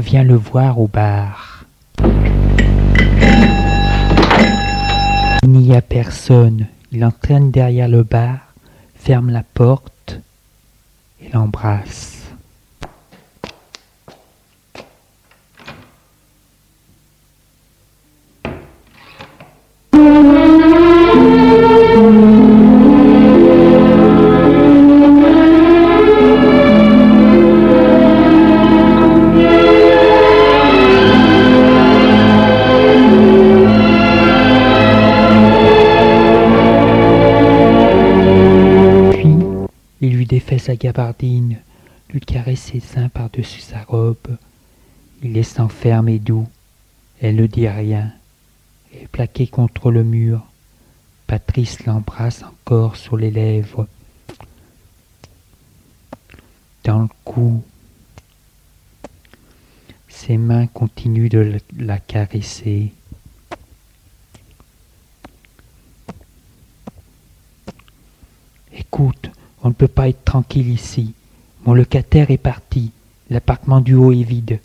Revient 0.00 0.24
le 0.26 0.34
voir 0.34 0.80
au 0.80 0.86
bar. 0.86 1.66
Il 5.42 5.50
n'y 5.50 5.76
a 5.76 5.82
personne. 5.82 6.68
Il 6.90 7.04
entraîne 7.04 7.50
derrière 7.50 7.86
le 7.86 8.02
bar, 8.02 8.38
ferme 8.94 9.28
la 9.28 9.42
porte 9.42 10.18
et 11.22 11.28
l'embrasse. 11.34 12.19
Gabardine, 40.80 41.60
lui 42.08 42.20
caresse 42.20 42.62
ses 42.72 42.80
seins 42.80 43.08
par-dessus 43.08 43.60
sa 43.60 43.82
robe. 43.82 44.36
Il 45.22 45.36
est 45.36 45.42
sans 45.42 45.68
ferme 45.68 46.08
et 46.08 46.18
doux. 46.18 46.48
Elle 47.20 47.36
ne 47.36 47.46
dit 47.46 47.68
rien. 47.68 48.12
Et 48.92 49.06
plaquée 49.06 49.46
contre 49.46 49.92
le 49.92 50.02
mur, 50.02 50.44
Patrice 51.26 51.84
l'embrasse 51.84 52.42
encore 52.42 52.96
sur 52.96 53.16
les 53.16 53.30
lèvres, 53.30 53.86
dans 56.82 57.02
le 57.02 57.08
cou. 57.24 57.62
Ses 60.08 60.38
mains 60.38 60.66
continuent 60.66 61.28
de 61.28 61.58
la 61.78 61.98
caresser. 61.98 62.92
On 69.62 69.68
ne 69.68 69.74
peut 69.74 69.88
pas 69.88 70.08
être 70.08 70.24
tranquille 70.24 70.68
ici. 70.68 71.14
Mon 71.64 71.74
locataire 71.74 72.30
est 72.30 72.38
parti. 72.38 72.92
L'appartement 73.28 73.80
du 73.80 73.94
haut 73.94 74.12
est 74.12 74.22
vide. 74.22 74.58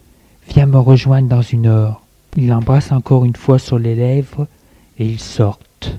Viens 0.50 0.66
me 0.66 0.78
rejoindre 0.78 1.28
dans 1.28 1.42
une 1.42 1.68
heure. 1.68 2.02
Il 2.38 2.48
l'embrasse 2.48 2.92
encore 2.92 3.26
une 3.26 3.36
fois 3.36 3.60
sur 3.60 3.80
les 3.80 3.96
lèvres 3.96 4.48
et 4.98 5.06
ils 5.06 5.20
sortent. 5.20 5.98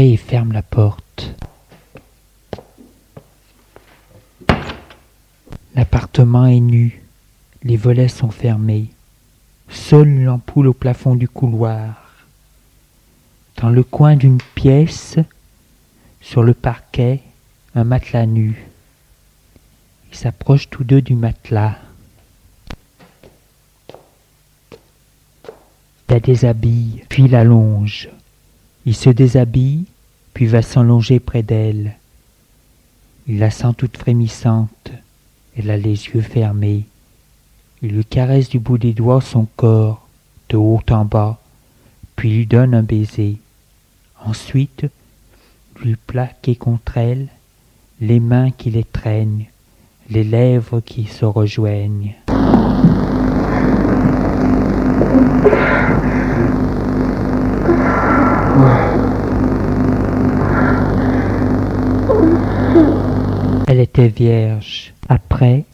Et 0.00 0.16
ferme 0.16 0.52
la 0.52 0.62
porte. 0.62 1.34
L'appartement 5.74 6.46
est 6.46 6.60
nu. 6.60 7.02
Les 7.64 7.76
volets 7.76 8.06
sont 8.06 8.30
fermés. 8.30 8.90
Seule 9.68 10.20
l'ampoule 10.22 10.68
au 10.68 10.72
plafond 10.72 11.16
du 11.16 11.28
couloir. 11.28 12.12
Dans 13.56 13.70
le 13.70 13.82
coin 13.82 14.14
d'une 14.14 14.38
pièce, 14.54 15.16
sur 16.20 16.44
le 16.44 16.54
parquet, 16.54 17.20
un 17.74 17.82
matelas 17.82 18.26
nu. 18.26 18.68
Ils 20.12 20.16
s'approchent 20.16 20.70
tous 20.70 20.84
deux 20.84 21.02
du 21.02 21.16
matelas. 21.16 21.76
La 26.08 26.20
déshabille, 26.20 27.02
puis 27.08 27.26
l'allonge. 27.26 28.10
Il 28.86 28.94
se 28.94 29.10
déshabille, 29.10 29.84
puis 30.34 30.46
va 30.46 30.62
s'allonger 30.62 31.20
près 31.20 31.42
d'elle. 31.42 31.96
Il 33.26 33.38
la 33.38 33.50
sent 33.50 33.74
toute 33.76 33.96
frémissante. 33.96 34.90
Elle 35.56 35.70
a 35.70 35.76
les 35.76 36.06
yeux 36.06 36.20
fermés. 36.20 36.86
Il 37.82 37.96
lui 37.96 38.04
caresse 38.04 38.48
du 38.48 38.58
bout 38.58 38.78
des 38.78 38.92
doigts 38.92 39.20
son 39.20 39.46
corps, 39.56 40.08
de 40.48 40.56
haut 40.56 40.80
en 40.90 41.04
bas, 41.04 41.38
puis 42.16 42.30
lui 42.30 42.46
donne 42.46 42.74
un 42.74 42.82
baiser. 42.82 43.38
Ensuite, 44.24 44.86
lui 45.82 45.96
plaquer 45.96 46.56
contre 46.56 46.96
elle, 46.96 47.28
les 48.00 48.20
mains 48.20 48.50
qui 48.50 48.70
les 48.70 48.84
traînent, 48.84 49.44
les 50.10 50.24
lèvres 50.24 50.80
qui 50.80 51.06
se 51.06 51.24
rejoignent. 51.24 52.14
Elle 63.78 63.84
était 63.84 64.08
vierge. 64.08 64.92
Après, 65.08 65.64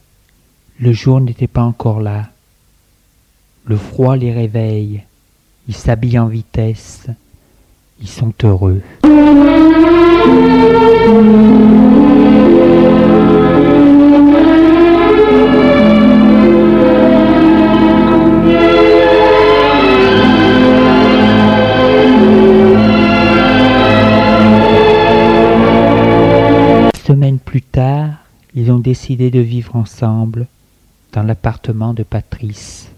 le 0.79 0.93
jour 0.93 1.23
n'était 1.23 1.47
pas 1.47 1.63
encore 1.63 2.01
là. 2.01 2.29
Le 3.65 3.79
froid 3.79 4.15
les 4.15 4.31
réveille. 4.31 5.05
Ils 5.69 5.75
s'habillent 5.75 6.19
en 6.19 6.27
vitesse. 6.27 7.07
Ils 8.03 8.09
sont 8.09 8.35
heureux. 8.43 8.83
Ils 28.55 28.71
ont 28.71 28.79
décidé 28.79 29.31
de 29.31 29.41
vivre 29.41 29.75
ensemble 29.75 30.47
dans 31.13 31.23
l'appartement 31.25 31.93
de 31.93 32.05
Patrice. 32.05 32.89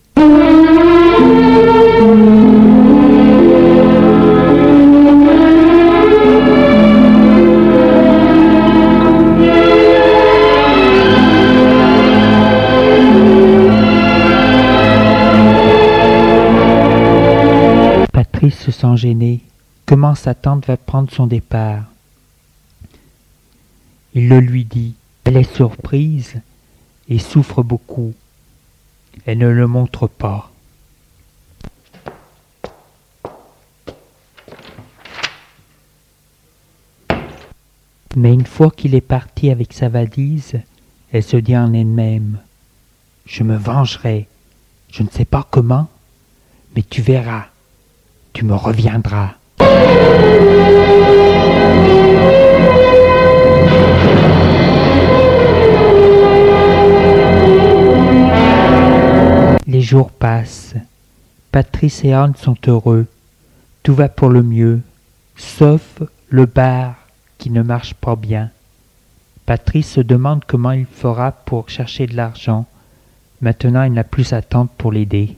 Patrice 18.13 18.59
se 18.59 18.71
sent 18.71 18.97
gêné. 18.97 19.41
Comment 19.87 20.15
sa 20.15 20.35
tante 20.35 20.67
va 20.67 20.77
prendre 20.77 21.11
son 21.11 21.27
départ? 21.27 21.85
Il 24.15 24.29
le 24.29 24.41
lui 24.41 24.65
dit. 24.65 24.95
Elle 25.27 25.39
est 25.39 25.57
surprise 25.57 26.41
et 27.09 27.19
souffre 27.19 27.65
beaucoup. 27.65 28.15
Elle 29.27 29.39
ne 29.39 29.49
le 29.49 29.67
montre 29.67 30.07
pas. 30.07 30.53
Mais 38.15 38.33
une 38.33 38.47
fois 38.47 38.71
qu'il 38.71 38.95
est 38.95 39.01
parti 39.01 39.51
avec 39.51 39.73
sa 39.73 39.89
valise, 39.89 40.61
elle 41.11 41.25
se 41.25 41.37
dit 41.37 41.57
en 41.57 41.73
elle-même 41.73 42.39
Je 43.27 43.43
me 43.43 43.57
vengerai. 43.57 44.29
Je 44.93 45.03
ne 45.03 45.09
sais 45.09 45.25
pas 45.25 45.45
comment, 45.51 45.89
mais 46.77 46.85
tu 46.89 47.03
verras. 47.03 47.47
Tu 48.33 48.45
me 48.45 48.55
reviendras. 48.55 49.35
Les 59.69 59.81
jours 59.81 60.13
passent. 60.13 60.75
Patrice 61.51 62.05
et 62.05 62.13
Anne 62.13 62.37
sont 62.37 62.57
heureux. 62.69 63.07
Tout 63.83 63.95
va 63.95 64.09
pour 64.09 64.29
le 64.29 64.45
mieux, 64.45 64.81
sauf 65.35 66.03
le 66.29 66.47
bar 66.47 66.95
qui 67.39 67.51
ne 67.51 67.63
marche 67.63 67.95
pas 67.95 68.15
bien. 68.15 68.51
Patrice 69.45 69.91
se 69.91 70.01
demande 70.01 70.45
comment 70.47 70.71
il 70.71 70.87
fera 70.87 71.33
pour 71.33 71.69
chercher 71.69 72.07
de 72.07 72.15
l'argent. 72.15 72.67
Maintenant, 73.41 73.83
il 73.83 73.93
n'a 73.93 74.05
plus 74.05 74.23
sa 74.23 74.41
tante 74.41 74.71
pour 74.79 74.93
l'aider. 74.93 75.37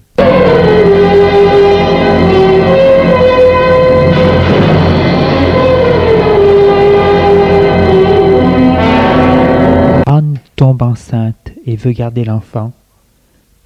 Anne 10.07 10.39
tombe 10.55 10.83
enceinte 10.83 11.51
et 11.64 11.76
veut 11.76 11.93
garder 11.93 12.26
l'enfant. 12.26 12.72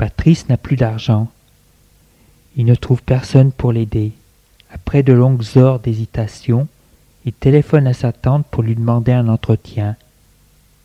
Patrice 0.03 0.49
n'a 0.49 0.57
plus 0.57 0.75
d'argent. 0.75 1.29
Il 2.57 2.65
ne 2.65 2.75
trouve 2.75 3.01
personne 3.05 3.53
pour 3.53 3.71
l'aider. 3.71 4.11
Après 4.73 5.05
de 5.05 5.13
longues 5.13 5.45
heures 5.57 5.79
d'hésitation, 5.79 6.67
il 7.25 7.33
téléphone 7.33 7.87
à 7.87 7.93
sa 7.93 8.11
tante 8.11 8.45
pour 8.47 8.65
lui 8.65 8.75
demander 8.75 9.13
un 9.13 9.29
entretien. 9.29 9.95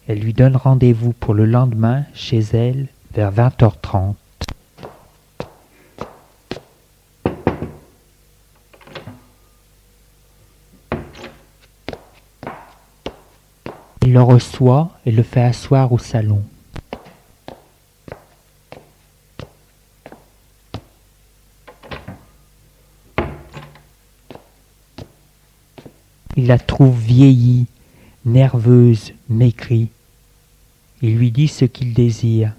Elle 0.08 0.20
lui 0.20 0.34
donne 0.34 0.56
rendez-vous 0.56 1.14
pour 1.14 1.34
le 1.34 1.48
lendemain 1.48 2.04
chez 2.14 2.42
elle 2.54 2.90
vers 3.12 3.34
20h30. 3.34 4.14
Il 14.04 14.14
le 14.14 14.22
reçoit 14.22 14.92
et 15.08 15.12
le 15.12 15.24
fait 15.24 15.42
asseoir 15.42 15.92
au 15.92 15.98
salon. 15.98 16.44
Il 26.38 26.46
la 26.46 26.60
trouve 26.60 26.98
vieillie, 27.00 27.66
nerveuse, 28.24 29.12
maigrie. 29.28 29.90
Il 31.02 31.18
lui 31.18 31.32
dit 31.32 31.48
ce 31.48 31.66
qu'il 31.66 31.96
désire. 31.96 32.54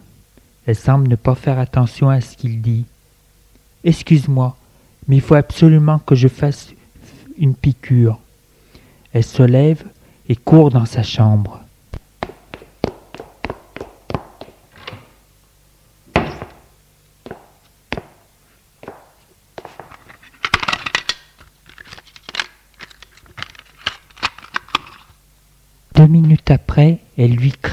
Elle 0.66 0.74
semble 0.74 1.06
ne 1.06 1.14
pas 1.14 1.36
faire 1.36 1.60
attention 1.60 2.10
à 2.10 2.20
ce 2.20 2.36
qu'il 2.36 2.60
dit. 2.60 2.84
Excuse-moi, 3.84 4.56
mais 5.06 5.16
il 5.16 5.22
faut 5.22 5.36
absolument 5.36 6.00
que 6.00 6.16
je 6.16 6.26
fasse 6.26 6.74
une 7.38 7.54
piqûre. 7.54 8.18
Elle 9.12 9.24
se 9.24 9.44
lève 9.44 9.84
et 10.28 10.34
court 10.34 10.70
dans 10.70 10.84
sa 10.84 11.04
chambre. 11.04 11.60
Deux 25.98 26.06
minutes 26.06 26.52
après, 26.52 26.98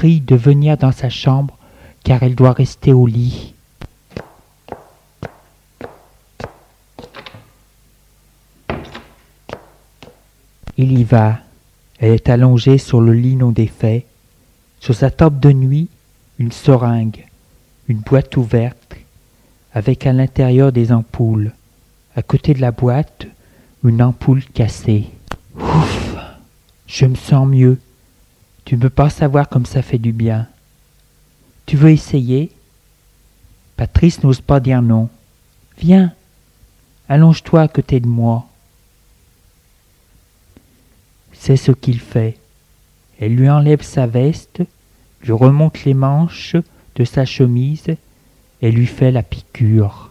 de 0.06 0.36
venir 0.36 0.76
dans 0.76 0.92
sa 0.92 1.10
chambre 1.10 1.56
car 2.04 2.22
elle 2.22 2.34
doit 2.34 2.52
rester 2.52 2.92
au 2.92 3.06
lit. 3.06 3.54
Il 10.78 10.98
y 10.98 11.04
va. 11.04 11.38
Elle 11.98 12.12
est 12.12 12.28
allongée 12.28 12.78
sur 12.78 13.00
le 13.00 13.12
lit 13.12 13.36
non 13.36 13.50
défait. 13.50 14.06
Sur 14.80 14.94
sa 14.94 15.10
table 15.10 15.40
de 15.40 15.50
nuit, 15.50 15.88
une 16.38 16.52
seringue, 16.52 17.24
une 17.88 17.98
boîte 17.98 18.36
ouverte, 18.36 18.96
avec 19.72 20.06
à 20.06 20.12
l'intérieur 20.12 20.70
des 20.70 20.92
ampoules. 20.92 21.52
À 22.14 22.22
côté 22.22 22.54
de 22.54 22.60
la 22.60 22.70
boîte, 22.70 23.26
une 23.82 24.02
ampoule 24.02 24.44
cassée. 24.44 25.06
Ouf, 25.58 26.16
je 26.86 27.06
me 27.06 27.14
sens 27.14 27.48
mieux. 27.48 27.78
Tu 28.66 28.74
ne 28.74 28.80
peux 28.80 28.90
pas 28.90 29.08
savoir 29.10 29.48
comme 29.48 29.64
ça 29.64 29.80
fait 29.80 29.96
du 29.96 30.12
bien. 30.12 30.46
Tu 31.64 31.76
veux 31.76 31.90
essayer 31.90 32.50
Patrice 33.76 34.22
n'ose 34.22 34.40
pas 34.40 34.58
dire 34.58 34.82
non. 34.82 35.08
Viens, 35.78 36.12
allonge-toi 37.08 37.62
à 37.62 37.68
côté 37.68 38.00
de 38.00 38.06
moi. 38.06 38.46
C'est 41.32 41.56
ce 41.56 41.72
qu'il 41.72 42.00
fait. 42.00 42.38
Elle 43.20 43.36
lui 43.36 43.50
enlève 43.50 43.82
sa 43.82 44.06
veste, 44.06 44.62
lui 45.22 45.32
remonte 45.32 45.84
les 45.84 45.94
manches 45.94 46.56
de 46.96 47.04
sa 47.04 47.24
chemise 47.24 47.94
et 48.62 48.70
lui 48.70 48.86
fait 48.86 49.12
la 49.12 49.22
piqûre. 49.22 50.10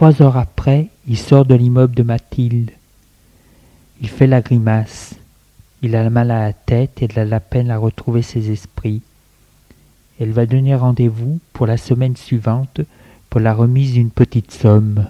Trois 0.00 0.22
heures 0.22 0.38
après, 0.38 0.88
il 1.06 1.18
sort 1.18 1.44
de 1.44 1.54
l'immeuble 1.54 1.94
de 1.94 2.02
Mathilde. 2.02 2.70
Il 4.00 4.08
fait 4.08 4.26
la 4.26 4.40
grimace. 4.40 5.14
Il 5.82 5.94
a 5.94 6.08
mal 6.08 6.30
à 6.30 6.46
la 6.46 6.52
tête 6.54 7.02
et 7.02 7.18
a 7.18 7.24
la 7.26 7.38
peine 7.38 7.70
à 7.70 7.76
retrouver 7.76 8.22
ses 8.22 8.50
esprits. 8.50 9.02
Elle 10.18 10.32
va 10.32 10.46
donner 10.46 10.74
rendez-vous 10.74 11.38
pour 11.52 11.66
la 11.66 11.76
semaine 11.76 12.16
suivante 12.16 12.80
pour 13.28 13.42
la 13.42 13.52
remise 13.52 13.92
d'une 13.92 14.08
petite 14.08 14.52
somme. 14.52 15.04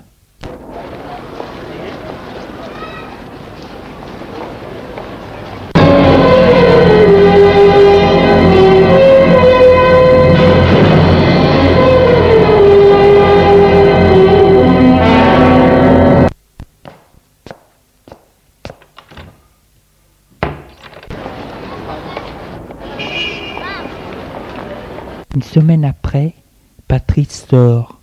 Semaine 25.61 25.85
après, 25.85 26.33
Patrice 26.89 27.47
sort. 27.47 28.01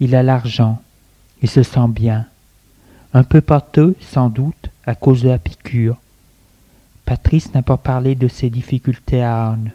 Il 0.00 0.14
a 0.14 0.22
l'argent. 0.22 0.80
Il 1.42 1.50
se 1.50 1.62
sent 1.62 1.88
bien. 1.90 2.24
Un 3.12 3.24
peu 3.24 3.42
pâteux, 3.42 3.94
sans 4.00 4.30
doute, 4.30 4.70
à 4.86 4.94
cause 4.94 5.22
de 5.22 5.28
la 5.28 5.38
piqûre. 5.38 5.98
Patrice 7.04 7.52
n'a 7.52 7.60
pas 7.60 7.76
parlé 7.76 8.14
de 8.14 8.26
ses 8.26 8.48
difficultés 8.48 9.22
à 9.22 9.48
Arne. 9.48 9.70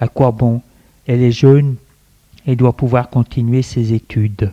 À 0.00 0.08
quoi 0.08 0.30
bon? 0.30 0.62
Elle 1.06 1.22
est 1.22 1.30
jeune 1.30 1.76
et 2.46 2.56
doit 2.56 2.74
pouvoir 2.74 3.10
continuer 3.10 3.60
ses 3.60 3.92
études. 3.92 4.50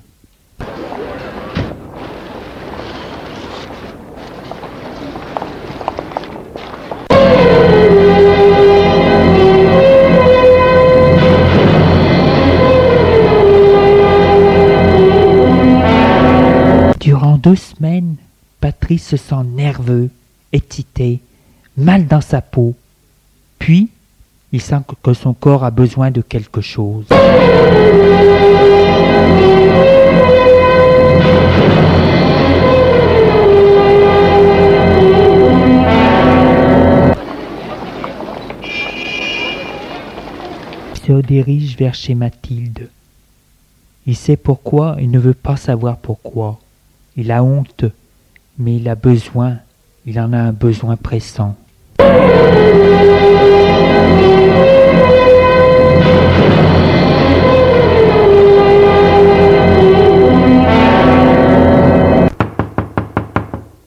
Deux 17.44 17.56
semaines, 17.58 18.16
Patrice 18.62 19.06
se 19.06 19.18
sent 19.18 19.44
nerveux, 19.46 20.10
excité, 20.54 21.20
mal 21.76 22.08
dans 22.08 22.22
sa 22.22 22.42
peau. 22.42 22.74
Puis, 23.60 23.90
il 24.54 24.62
sent 24.62 24.80
que 25.04 25.14
son 25.14 25.34
corps 25.34 25.66
a 25.66 25.72
besoin 25.72 26.10
de 26.10 26.22
quelque 26.22 26.62
chose. 26.62 27.06
Il 40.96 41.08
se 41.08 41.22
dirige 41.28 41.76
vers 41.76 41.94
chez 41.94 42.16
Mathilde. 42.16 42.90
Il 44.08 44.16
sait 44.16 44.38
pourquoi 44.38 44.96
il 45.02 45.12
ne 45.12 45.20
veut 45.20 45.34
pas 45.34 45.58
savoir 45.58 45.98
pourquoi. 45.98 46.60
Il 47.16 47.32
a 47.32 47.44
honte, 47.44 47.86
mais 48.58 48.78
il 48.78 48.90
a 48.90 48.96
besoin, 48.96 49.60
il 50.08 50.20
en 50.20 50.34
a 50.34 50.38
un 50.38 50.52
besoin 50.52 50.96
pressant. 50.96 51.56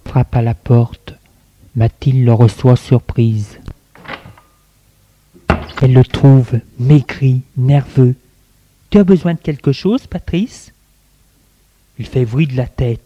Frappe 0.06 0.36
à 0.36 0.42
la 0.42 0.54
porte. 0.54 1.14
Mathilde 1.74 2.24
le 2.24 2.32
reçoit 2.32 2.76
surprise. 2.76 3.58
Elle 5.82 5.92
le 5.92 6.04
trouve 6.04 6.60
maigri, 6.78 7.42
nerveux. 7.56 8.14
Tu 8.88 8.98
as 8.98 9.04
besoin 9.04 9.34
de 9.34 9.40
quelque 9.40 9.72
chose, 9.72 10.06
Patrice? 10.06 10.72
Il 11.98 12.06
fait 12.06 12.26
bruit 12.26 12.46
de 12.46 12.56
la 12.56 12.66
tête. 12.66 13.00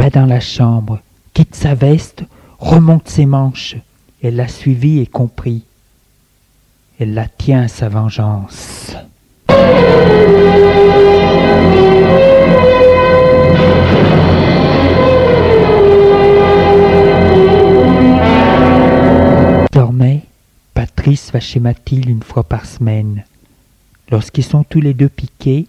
Va 0.00 0.10
dans 0.10 0.26
la 0.26 0.40
chambre, 0.40 1.00
quitte 1.34 1.54
sa 1.54 1.74
veste, 1.74 2.24
remonte 2.58 3.08
ses 3.08 3.26
manches. 3.26 3.76
Elle 4.22 4.36
l'a 4.36 4.48
suivi 4.48 4.98
et 4.98 5.06
compris. 5.06 5.62
Elle 6.98 7.14
la 7.14 7.28
tient 7.28 7.62
à 7.62 7.68
sa 7.68 7.88
vengeance. 7.88 8.92
Désormais, 19.72 20.22
Patrice 20.74 21.30
va 21.30 21.38
chez 21.38 21.60
Mathilde 21.60 22.08
une 22.08 22.24
fois 22.24 22.42
par 22.42 22.66
semaine. 22.66 23.22
Lorsqu'ils 24.10 24.44
sont 24.44 24.64
tous 24.64 24.80
les 24.80 24.94
deux 24.94 25.08
piqués, 25.08 25.66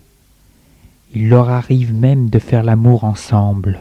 il 1.13 1.29
leur 1.29 1.49
arrive 1.49 1.93
même 1.93 2.29
de 2.29 2.39
faire 2.39 2.63
l'amour 2.63 3.03
ensemble. 3.03 3.79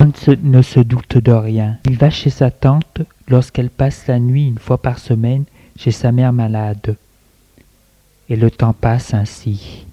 On 0.00 0.12
ne 0.44 0.62
se 0.62 0.80
doute 0.80 1.18
de 1.18 1.32
rien. 1.32 1.78
Il 1.86 1.98
va 1.98 2.10
chez 2.10 2.30
sa 2.30 2.50
tante 2.50 3.00
lorsqu'elle 3.28 3.70
passe 3.70 4.06
la 4.06 4.20
nuit 4.20 4.46
une 4.46 4.58
fois 4.58 4.78
par 4.78 4.98
semaine 4.98 5.44
chez 5.76 5.90
sa 5.90 6.12
mère 6.12 6.32
malade. 6.32 6.96
Et 8.28 8.36
le 8.36 8.50
temps 8.50 8.74
passe 8.74 9.14
ainsi. 9.14 9.86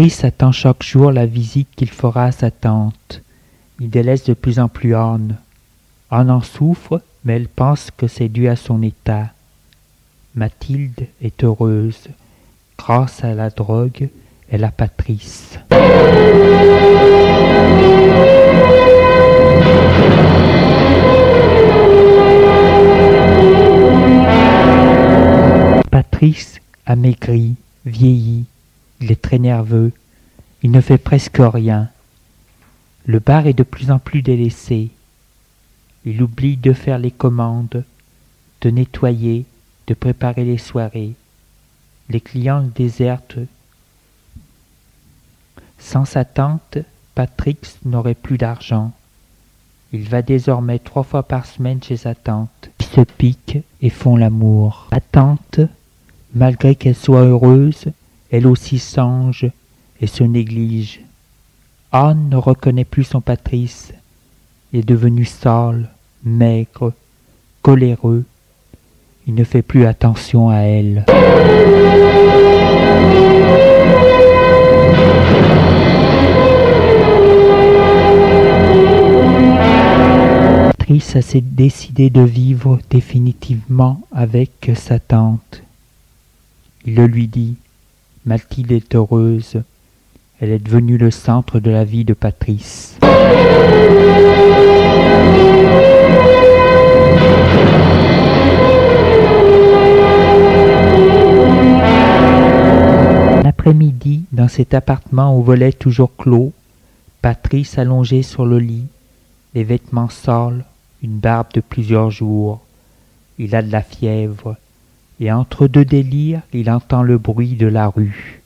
Patrice 0.00 0.24
attend 0.24 0.50
chaque 0.50 0.82
jour 0.82 1.12
la 1.12 1.26
visite 1.26 1.68
qu'il 1.76 1.90
fera 1.90 2.24
à 2.24 2.32
sa 2.32 2.50
tante. 2.50 3.20
Il 3.80 3.90
délaisse 3.90 4.24
de 4.24 4.32
plus 4.32 4.58
en 4.58 4.66
plus 4.66 4.94
Anne. 4.94 5.36
Anne 6.10 6.30
en 6.30 6.40
souffre, 6.40 7.02
mais 7.22 7.36
elle 7.36 7.48
pense 7.48 7.90
que 7.94 8.06
c'est 8.06 8.30
dû 8.30 8.48
à 8.48 8.56
son 8.56 8.82
état. 8.82 9.26
Mathilde 10.34 11.06
est 11.20 11.44
heureuse. 11.44 12.08
Grâce 12.78 13.22
à 13.24 13.34
la 13.34 13.50
drogue, 13.50 14.08
elle 14.50 14.64
a 14.64 14.70
Patrice. 14.70 15.58
Patrice 25.90 26.58
a 26.86 26.96
maigri, 26.96 27.56
vieilli, 27.84 28.46
il 29.00 29.10
est 29.10 29.20
très 29.20 29.38
nerveux, 29.38 29.92
il 30.62 30.70
ne 30.70 30.80
fait 30.80 30.98
presque 30.98 31.40
rien. 31.40 31.88
Le 33.06 33.18
bar 33.18 33.46
est 33.46 33.54
de 33.54 33.62
plus 33.62 33.90
en 33.90 33.98
plus 33.98 34.22
délaissé. 34.22 34.90
Il 36.04 36.22
oublie 36.22 36.56
de 36.56 36.72
faire 36.72 36.98
les 36.98 37.10
commandes, 37.10 37.84
de 38.60 38.70
nettoyer, 38.70 39.46
de 39.86 39.94
préparer 39.94 40.44
les 40.44 40.58
soirées. 40.58 41.14
Les 42.08 42.20
clients 42.20 42.60
le 42.60 42.68
désertent. 42.68 43.38
Sans 45.78 46.04
sa 46.04 46.24
tante, 46.24 46.78
Patrick 47.14 47.66
n'aurait 47.84 48.14
plus 48.14 48.36
d'argent. 48.36 48.92
Il 49.92 50.08
va 50.08 50.22
désormais 50.22 50.78
trois 50.78 51.02
fois 51.02 51.22
par 51.22 51.46
semaine 51.46 51.82
chez 51.82 51.96
sa 51.96 52.14
tante. 52.14 52.70
Ils 52.80 52.86
se 52.86 53.00
piquent 53.00 53.58
et 53.80 53.90
font 53.90 54.16
l'amour. 54.16 54.88
La 54.92 55.00
tante, 55.00 55.60
malgré 56.34 56.74
qu'elle 56.74 56.94
soit 56.94 57.24
heureuse, 57.24 57.86
elle 58.30 58.46
aussi 58.46 58.78
songe 58.78 59.50
et 60.00 60.06
se 60.06 60.22
néglige. 60.22 61.00
Anne 61.92 62.28
ne 62.30 62.36
reconnaît 62.36 62.84
plus 62.84 63.04
son 63.04 63.20
Patrice, 63.20 63.92
est 64.72 64.86
devenu 64.86 65.24
sale, 65.24 65.90
maigre, 66.22 66.92
coléreux. 67.62 68.24
Il 69.26 69.34
ne 69.34 69.44
fait 69.44 69.62
plus 69.62 69.84
attention 69.84 70.48
à 70.48 70.58
elle. 70.58 71.04
Patrice 80.78 81.16
a 81.16 81.40
décidé 81.40 82.10
de 82.10 82.22
vivre 82.22 82.78
définitivement 82.90 84.00
avec 84.12 84.70
sa 84.76 85.00
tante. 85.00 85.62
Il 86.86 86.94
le 86.94 87.06
lui 87.06 87.26
dit. 87.26 87.56
Mathilde 88.26 88.72
est 88.72 88.94
heureuse. 88.94 89.62
Elle 90.40 90.50
est 90.50 90.58
devenue 90.58 90.98
le 90.98 91.10
centre 91.10 91.58
de 91.58 91.70
la 91.70 91.84
vie 91.84 92.04
de 92.04 92.12
Patrice. 92.12 92.98
L'après-midi, 103.42 104.24
dans 104.32 104.48
cet 104.48 104.74
appartement 104.74 105.34
au 105.34 105.42
volet 105.42 105.72
toujours 105.72 106.14
clos, 106.16 106.52
Patrice 107.22 107.78
allongé 107.78 108.22
sur 108.22 108.44
le 108.44 108.58
lit, 108.58 108.86
les 109.54 109.64
vêtements 109.64 110.10
sales, 110.10 110.64
une 111.02 111.18
barbe 111.18 111.52
de 111.54 111.60
plusieurs 111.60 112.10
jours. 112.10 112.60
Il 113.38 113.56
a 113.56 113.62
de 113.62 113.72
la 113.72 113.82
fièvre 113.82 114.56
et 115.20 115.30
entre 115.30 115.66
deux 115.66 115.84
délires, 115.84 116.40
il 116.52 116.70
entend 116.70 117.02
le 117.02 117.18
bruit 117.18 117.54
de 117.54 117.66
la 117.66 117.88
rue. 117.88 118.40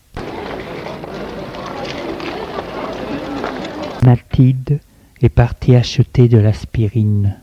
Mathilde 4.02 4.80
est 5.22 5.28
partie 5.28 5.76
acheter 5.76 6.28
de 6.28 6.38
l'aspirine. 6.38 7.36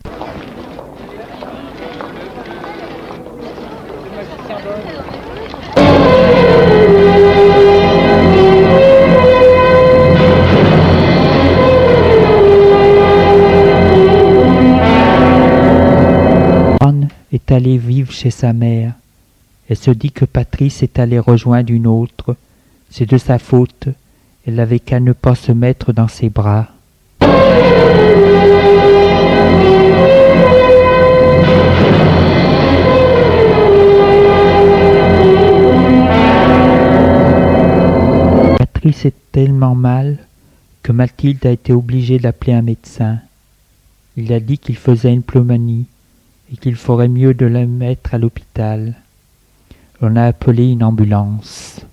Est 17.34 17.50
allée 17.54 17.78
vivre 17.78 18.12
chez 18.12 18.30
sa 18.30 18.52
mère. 18.52 18.92
Elle 19.72 19.78
se 19.78 19.92
dit 19.92 20.12
que 20.12 20.26
Patrice 20.26 20.84
est 20.84 21.00
allé 21.00 21.18
rejoindre 21.18 21.72
une 21.72 21.88
autre. 21.88 22.36
C'est 22.90 23.10
de 23.10 23.18
sa 23.18 23.40
faute. 23.40 23.88
Elle 24.46 24.56
n'avait 24.56 24.82
qu'à 24.82 25.00
ne 25.00 25.14
pas 25.14 25.34
se 25.34 25.54
mettre 25.54 25.94
dans 25.94 26.10
ses 26.10 26.30
bras. 26.30 26.68
Patrice 38.58 39.06
est 39.06 39.14
tellement 39.32 39.76
mal 39.76 40.18
que 40.84 40.92
Mathilde 40.92 41.46
a 41.46 41.52
été 41.52 41.72
obligée 41.72 42.20
d'appeler 42.20 42.52
un 42.52 42.62
médecin. 42.62 43.20
Il 44.18 44.34
a 44.34 44.42
dit 44.42 44.58
qu'il 44.58 44.76
faisait 44.76 45.14
une 45.14 45.24
pneumonie 45.24 45.86
et 46.52 46.58
qu'il 46.58 46.76
ferait 46.76 47.08
mieux 47.08 47.34
de 47.34 47.46
la 47.46 47.66
mettre 47.66 48.14
à 48.14 48.18
l'hôpital. 48.18 48.96
On 50.04 50.16
a 50.16 50.24
appelé 50.24 50.72
une 50.72 50.84
ambulance. 50.84 51.86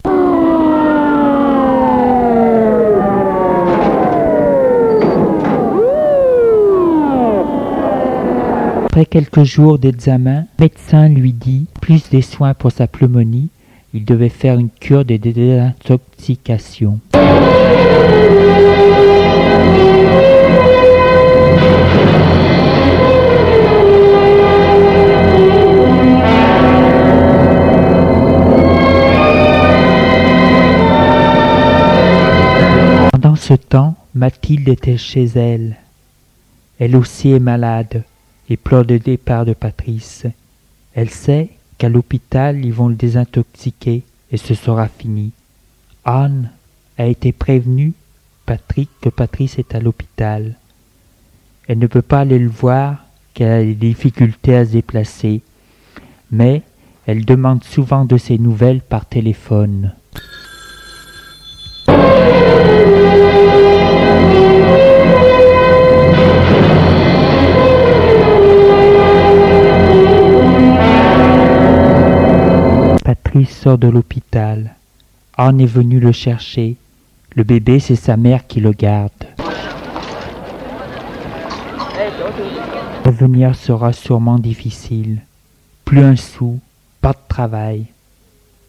Après 8.86 9.04
quelques 9.04 9.44
jours 9.44 9.78
d'examen, 9.78 10.46
le 10.58 10.64
médecin 10.64 11.10
lui 11.10 11.34
dit, 11.34 11.66
plus 11.82 12.08
des 12.08 12.22
soins 12.22 12.54
pour 12.54 12.72
sa 12.72 12.86
pneumonie, 12.86 13.50
il 13.92 14.06
devait 14.06 14.30
faire 14.30 14.58
une 14.58 14.70
cure 14.70 15.04
de 15.04 15.18
désintoxication. 15.18 17.00
Ce 33.48 33.54
temps, 33.54 33.94
Mathilde 34.14 34.68
était 34.68 34.98
chez 34.98 35.24
elle. 35.24 35.76
Elle 36.78 36.94
aussi 36.94 37.30
est 37.30 37.38
malade 37.38 38.04
et 38.50 38.58
pleure 38.58 38.84
le 38.86 38.98
départ 38.98 39.46
de 39.46 39.54
Patrice. 39.54 40.26
Elle 40.92 41.08
sait 41.08 41.48
qu'à 41.78 41.88
l'hôpital 41.88 42.62
ils 42.62 42.74
vont 42.74 42.88
le 42.88 42.94
désintoxiquer 42.94 44.02
et 44.30 44.36
ce 44.36 44.52
sera 44.52 44.86
fini. 44.86 45.32
Anne 46.04 46.50
a 46.98 47.06
été 47.06 47.32
prévenue 47.32 47.94
Patrick 48.44 48.90
que 49.00 49.08
Patrice 49.08 49.58
est 49.58 49.74
à 49.74 49.80
l'hôpital. 49.80 50.56
Elle 51.68 51.78
ne 51.78 51.86
peut 51.86 52.02
pas 52.02 52.20
aller 52.20 52.38
le 52.38 52.50
voir 52.50 53.06
car 53.32 53.48
elle 53.48 53.62
a 53.62 53.64
des 53.64 53.74
difficultés 53.74 54.56
à 54.56 54.66
se 54.66 54.72
déplacer, 54.72 55.40
mais 56.30 56.60
elle 57.06 57.24
demande 57.24 57.64
souvent 57.64 58.04
de 58.04 58.18
ses 58.18 58.36
nouvelles 58.36 58.82
par 58.82 59.06
téléphone. 59.06 59.94
Sort 73.48 73.78
de 73.78 73.88
l'hôpital. 73.88 74.74
Anne 75.36 75.60
est 75.60 75.66
venue 75.66 76.00
le 76.00 76.12
chercher. 76.12 76.76
Le 77.34 77.44
bébé, 77.44 77.78
c'est 77.78 77.96
sa 77.96 78.16
mère 78.16 78.46
qui 78.46 78.60
le 78.60 78.72
garde. 78.72 79.12
L'avenir 83.04 83.54
sera 83.54 83.92
sûrement 83.92 84.38
difficile. 84.38 85.20
Plus 85.84 86.02
un 86.02 86.16
sou, 86.16 86.58
pas 87.00 87.12
de 87.12 87.18
travail. 87.28 87.86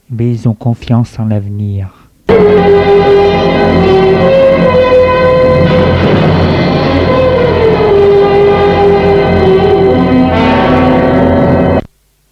mais 0.09 0.31
ils 0.31 0.47
ont 0.47 0.53
confiance 0.55 1.19
en 1.19 1.25
l'avenir. 1.25 2.09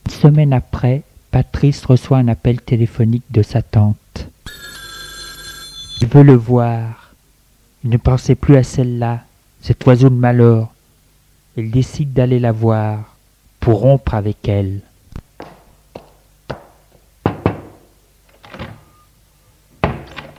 Une 0.05 0.11
semaine 0.11 0.53
après, 0.53 1.03
Patrice 1.37 1.85
reçoit 1.85 2.17
un 2.17 2.29
appel 2.29 2.59
téléphonique 2.59 3.29
de 3.29 3.43
sa 3.43 3.61
tante. 3.61 4.27
Il 6.01 6.07
veut 6.07 6.23
le 6.23 6.33
voir. 6.33 7.13
Il 7.83 7.91
ne 7.91 7.97
pensait 7.97 8.33
plus 8.33 8.55
à 8.55 8.63
celle-là, 8.63 9.21
cet 9.61 9.85
oiseau 9.85 10.09
de 10.09 10.15
malheur. 10.15 10.73
Il 11.55 11.69
décide 11.69 12.11
d'aller 12.11 12.39
la 12.39 12.51
voir 12.51 13.15
pour 13.59 13.81
rompre 13.81 14.15
avec 14.15 14.47
elle. 14.47 14.81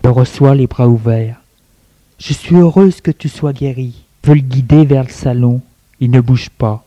Le 0.02 0.10
reçoit 0.10 0.56
les 0.56 0.66
bras 0.66 0.88
ouverts. 0.88 1.40
Je 2.18 2.32
suis 2.32 2.56
heureuse 2.56 3.00
que 3.00 3.12
tu 3.12 3.28
sois 3.28 3.52
guéri. 3.52 4.02
Je 4.24 4.30
veux 4.30 4.34
le 4.34 4.40
guider 4.40 4.84
vers 4.84 5.04
le 5.04 5.10
salon. 5.10 5.60
Il 6.00 6.10
ne 6.10 6.20
bouge 6.20 6.50
pas. 6.50 6.84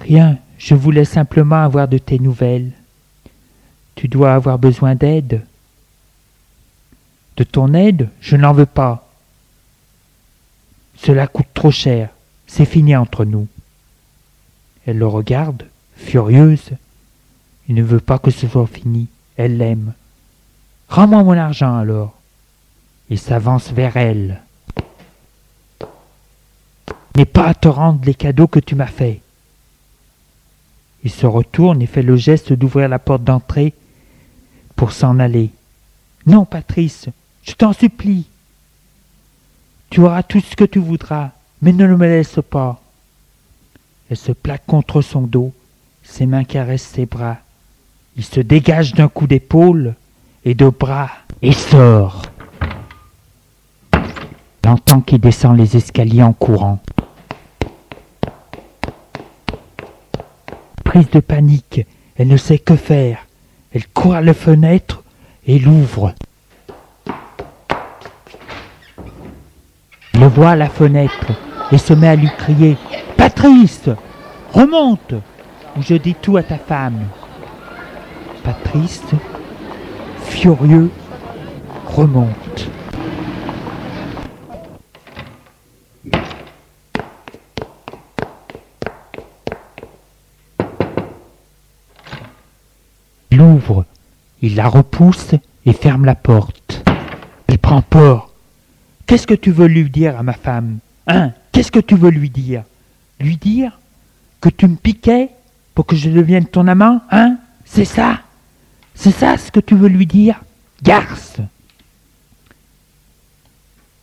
Rien, 0.00 0.38
je 0.62 0.76
voulais 0.76 1.04
simplement 1.04 1.64
avoir 1.64 1.88
de 1.88 1.98
tes 1.98 2.20
nouvelles. 2.20 2.70
Tu 3.96 4.06
dois 4.06 4.32
avoir 4.32 4.60
besoin 4.60 4.94
d'aide. 4.94 5.44
De 7.36 7.42
ton 7.42 7.74
aide, 7.74 8.08
je 8.20 8.36
n'en 8.36 8.52
veux 8.52 8.66
pas. 8.66 9.10
Cela 10.96 11.26
coûte 11.26 11.48
trop 11.52 11.72
cher. 11.72 12.10
C'est 12.46 12.64
fini 12.64 12.94
entre 12.94 13.24
nous. 13.24 13.48
Elle 14.86 14.98
le 14.98 15.06
regarde, 15.06 15.66
furieuse. 15.96 16.70
Il 17.68 17.74
ne 17.74 17.82
veut 17.82 18.00
pas 18.00 18.20
que 18.20 18.30
ce 18.30 18.46
soit 18.46 18.68
fini. 18.68 19.08
Elle 19.36 19.56
l'aime. 19.56 19.94
Rends-moi 20.88 21.24
mon 21.24 21.36
argent 21.36 21.76
alors. 21.76 22.14
Il 23.10 23.18
s'avance 23.18 23.72
vers 23.72 23.96
elle. 23.96 24.40
N'ai 27.16 27.24
pas 27.24 27.48
à 27.48 27.54
te 27.54 27.66
rendre 27.66 28.04
les 28.04 28.14
cadeaux 28.14 28.46
que 28.46 28.60
tu 28.60 28.76
m'as 28.76 28.86
faits. 28.86 29.22
Il 31.04 31.10
se 31.10 31.26
retourne 31.26 31.82
et 31.82 31.86
fait 31.86 32.02
le 32.02 32.16
geste 32.16 32.52
d'ouvrir 32.52 32.88
la 32.88 32.98
porte 32.98 33.24
d'entrée 33.24 33.74
pour 34.76 34.92
s'en 34.92 35.18
aller. 35.18 35.50
Non, 36.26 36.44
Patrice, 36.44 37.08
je 37.42 37.52
t'en 37.52 37.72
supplie. 37.72 38.26
Tu 39.90 40.00
auras 40.00 40.22
tout 40.22 40.40
ce 40.40 40.56
que 40.56 40.64
tu 40.64 40.78
voudras, 40.78 41.30
mais 41.60 41.72
ne 41.72 41.84
le 41.84 41.96
me 41.96 42.06
laisse 42.06 42.38
pas. 42.48 42.80
Elle 44.08 44.16
se 44.16 44.32
plaque 44.32 44.66
contre 44.66 45.02
son 45.02 45.22
dos, 45.22 45.52
ses 46.02 46.26
mains 46.26 46.44
caressent 46.44 46.82
ses 46.82 47.06
bras. 47.06 47.38
Il 48.16 48.24
se 48.24 48.40
dégage 48.40 48.94
d'un 48.94 49.08
coup 49.08 49.26
d'épaule 49.26 49.94
et 50.44 50.54
de 50.54 50.68
bras 50.68 51.10
et 51.40 51.52
sort. 51.52 52.22
L'entend 54.64 55.00
qui 55.00 55.18
descend 55.18 55.56
les 55.56 55.76
escaliers 55.76 56.22
en 56.22 56.32
courant. 56.32 56.80
Prise 60.92 61.08
de 61.08 61.20
panique, 61.20 61.86
elle 62.18 62.28
ne 62.28 62.36
sait 62.36 62.58
que 62.58 62.76
faire. 62.76 63.26
Elle 63.72 63.88
court 63.88 64.16
à 64.16 64.20
la 64.20 64.34
fenêtre 64.34 65.02
et 65.46 65.58
l'ouvre. 65.58 66.12
Le 70.12 70.26
voit 70.26 70.50
à 70.50 70.56
la 70.56 70.68
fenêtre 70.68 71.32
et 71.72 71.78
se 71.78 71.94
met 71.94 72.08
à 72.08 72.14
lui 72.14 72.28
crier 72.36 72.76
Patrice, 73.16 73.88
remonte 74.52 75.14
ou 75.78 75.80
je 75.80 75.94
dis 75.94 76.14
tout 76.14 76.36
à 76.36 76.42
ta 76.42 76.58
femme. 76.58 77.06
Patrice, 78.44 79.00
furieux, 80.20 80.90
remonte. 81.86 82.68
Il 93.32 93.40
ouvre, 93.40 93.86
il 94.42 94.56
la 94.56 94.68
repousse 94.68 95.34
et 95.64 95.72
ferme 95.72 96.04
la 96.04 96.14
porte. 96.16 96.82
Elle 97.46 97.58
prend 97.58 97.80
peur. 97.82 98.30
Qu'est-ce 99.06 99.26
que 99.26 99.34
tu 99.34 99.50
veux 99.52 99.66
lui 99.66 99.88
dire 99.88 100.18
à 100.18 100.22
ma 100.22 100.32
femme 100.32 100.78
Hein? 101.06 101.32
Qu'est-ce 101.52 101.72
que 101.72 101.80
tu 101.80 101.94
veux 101.94 102.10
lui 102.10 102.30
dire? 102.30 102.64
Lui 103.20 103.36
dire 103.36 103.78
que 104.40 104.48
tu 104.48 104.66
me 104.66 104.76
piquais 104.76 105.30
pour 105.74 105.86
que 105.86 105.96
je 105.96 106.10
devienne 106.10 106.46
ton 106.46 106.66
amant 106.66 107.00
Hein? 107.10 107.38
C'est 107.64 107.84
ça 107.84 108.20
C'est 108.94 109.12
ça 109.12 109.38
ce 109.38 109.50
que 109.50 109.60
tu 109.60 109.74
veux 109.74 109.88
lui 109.88 110.06
dire 110.06 110.40
Garce 110.82 111.36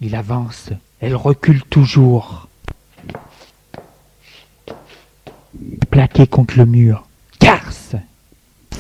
Il 0.02 0.16
avance, 0.16 0.70
elle 1.02 1.16
recule 1.16 1.64
toujours. 1.64 2.48
Plaqué 5.90 6.28
contre 6.28 6.58
le 6.58 6.66
mur. 6.66 7.09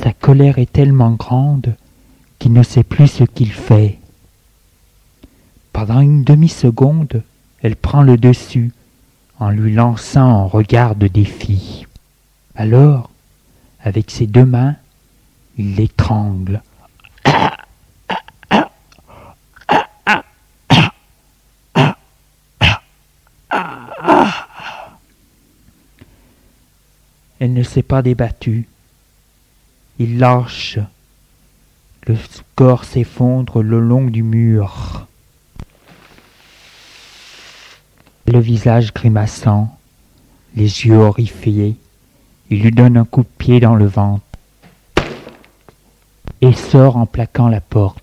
Sa 0.01 0.13
colère 0.13 0.59
est 0.59 0.71
tellement 0.71 1.11
grande 1.11 1.75
qu'il 2.37 2.53
ne 2.53 2.63
sait 2.63 2.83
plus 2.83 3.09
ce 3.09 3.25
qu'il 3.25 3.51
fait. 3.51 3.99
Pendant 5.73 5.99
une 5.99 6.23
demi-seconde, 6.23 7.21
elle 7.61 7.75
prend 7.75 8.01
le 8.01 8.15
dessus 8.15 8.71
en 9.39 9.49
lui 9.49 9.73
lançant 9.73 10.21
un 10.21 10.45
regard 10.45 10.95
de 10.95 11.07
défi. 11.07 11.85
Alors, 12.55 13.09
avec 13.81 14.09
ses 14.09 14.25
deux 14.25 14.45
mains, 14.45 14.75
il 15.57 15.75
l'étrangle. 15.75 16.61
Elle 27.41 27.51
ne 27.51 27.63
s'est 27.63 27.83
pas 27.83 28.01
débattue. 28.01 28.65
Il 30.01 30.17
lâche. 30.17 30.79
Le 32.07 32.15
corps 32.55 32.85
s'effondre 32.85 33.61
le 33.61 33.81
long 33.81 34.05
du 34.05 34.23
mur. 34.23 35.05
Le 38.25 38.39
visage 38.39 38.93
grimaçant, 38.93 39.77
les 40.55 40.85
yeux 40.85 40.95
horrifiés, 40.95 41.75
il 42.49 42.61
lui 42.61 42.71
donne 42.71 42.95
un 42.95 43.03
coup 43.03 43.23
de 43.23 43.27
pied 43.37 43.59
dans 43.59 43.75
le 43.75 43.87
ventre 43.87 44.23
et 46.41 46.53
sort 46.53 46.95
en 46.95 47.05
plaquant 47.05 47.49
la 47.49 47.59
porte. 47.59 48.01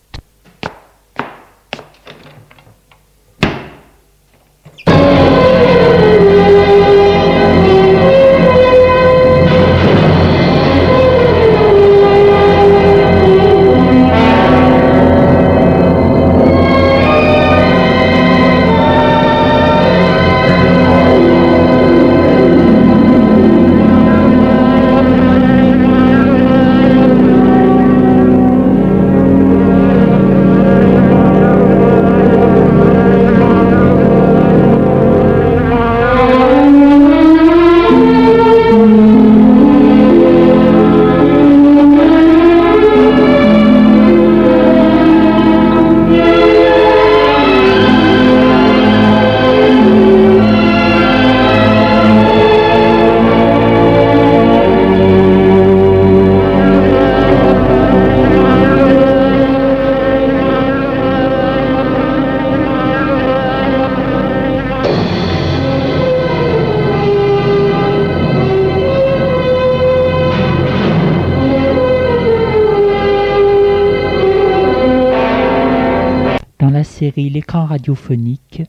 Radiophonique, 77.76 78.62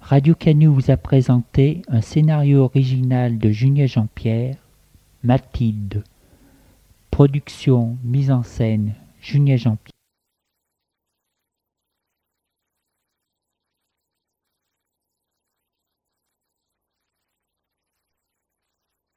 Radio 0.00 0.36
Canu 0.36 0.66
vous 0.66 0.92
a 0.92 0.96
présenté 0.96 1.82
un 1.88 2.00
scénario 2.00 2.62
original 2.62 3.36
de 3.36 3.50
Julien 3.50 3.86
Jean-Pierre, 3.86 4.54
Mathilde, 5.24 6.04
Production, 7.10 7.96
mise 8.04 8.30
en 8.30 8.44
scène, 8.44 8.94
Julien 9.20 9.56
Jean-Pierre. 9.56 9.91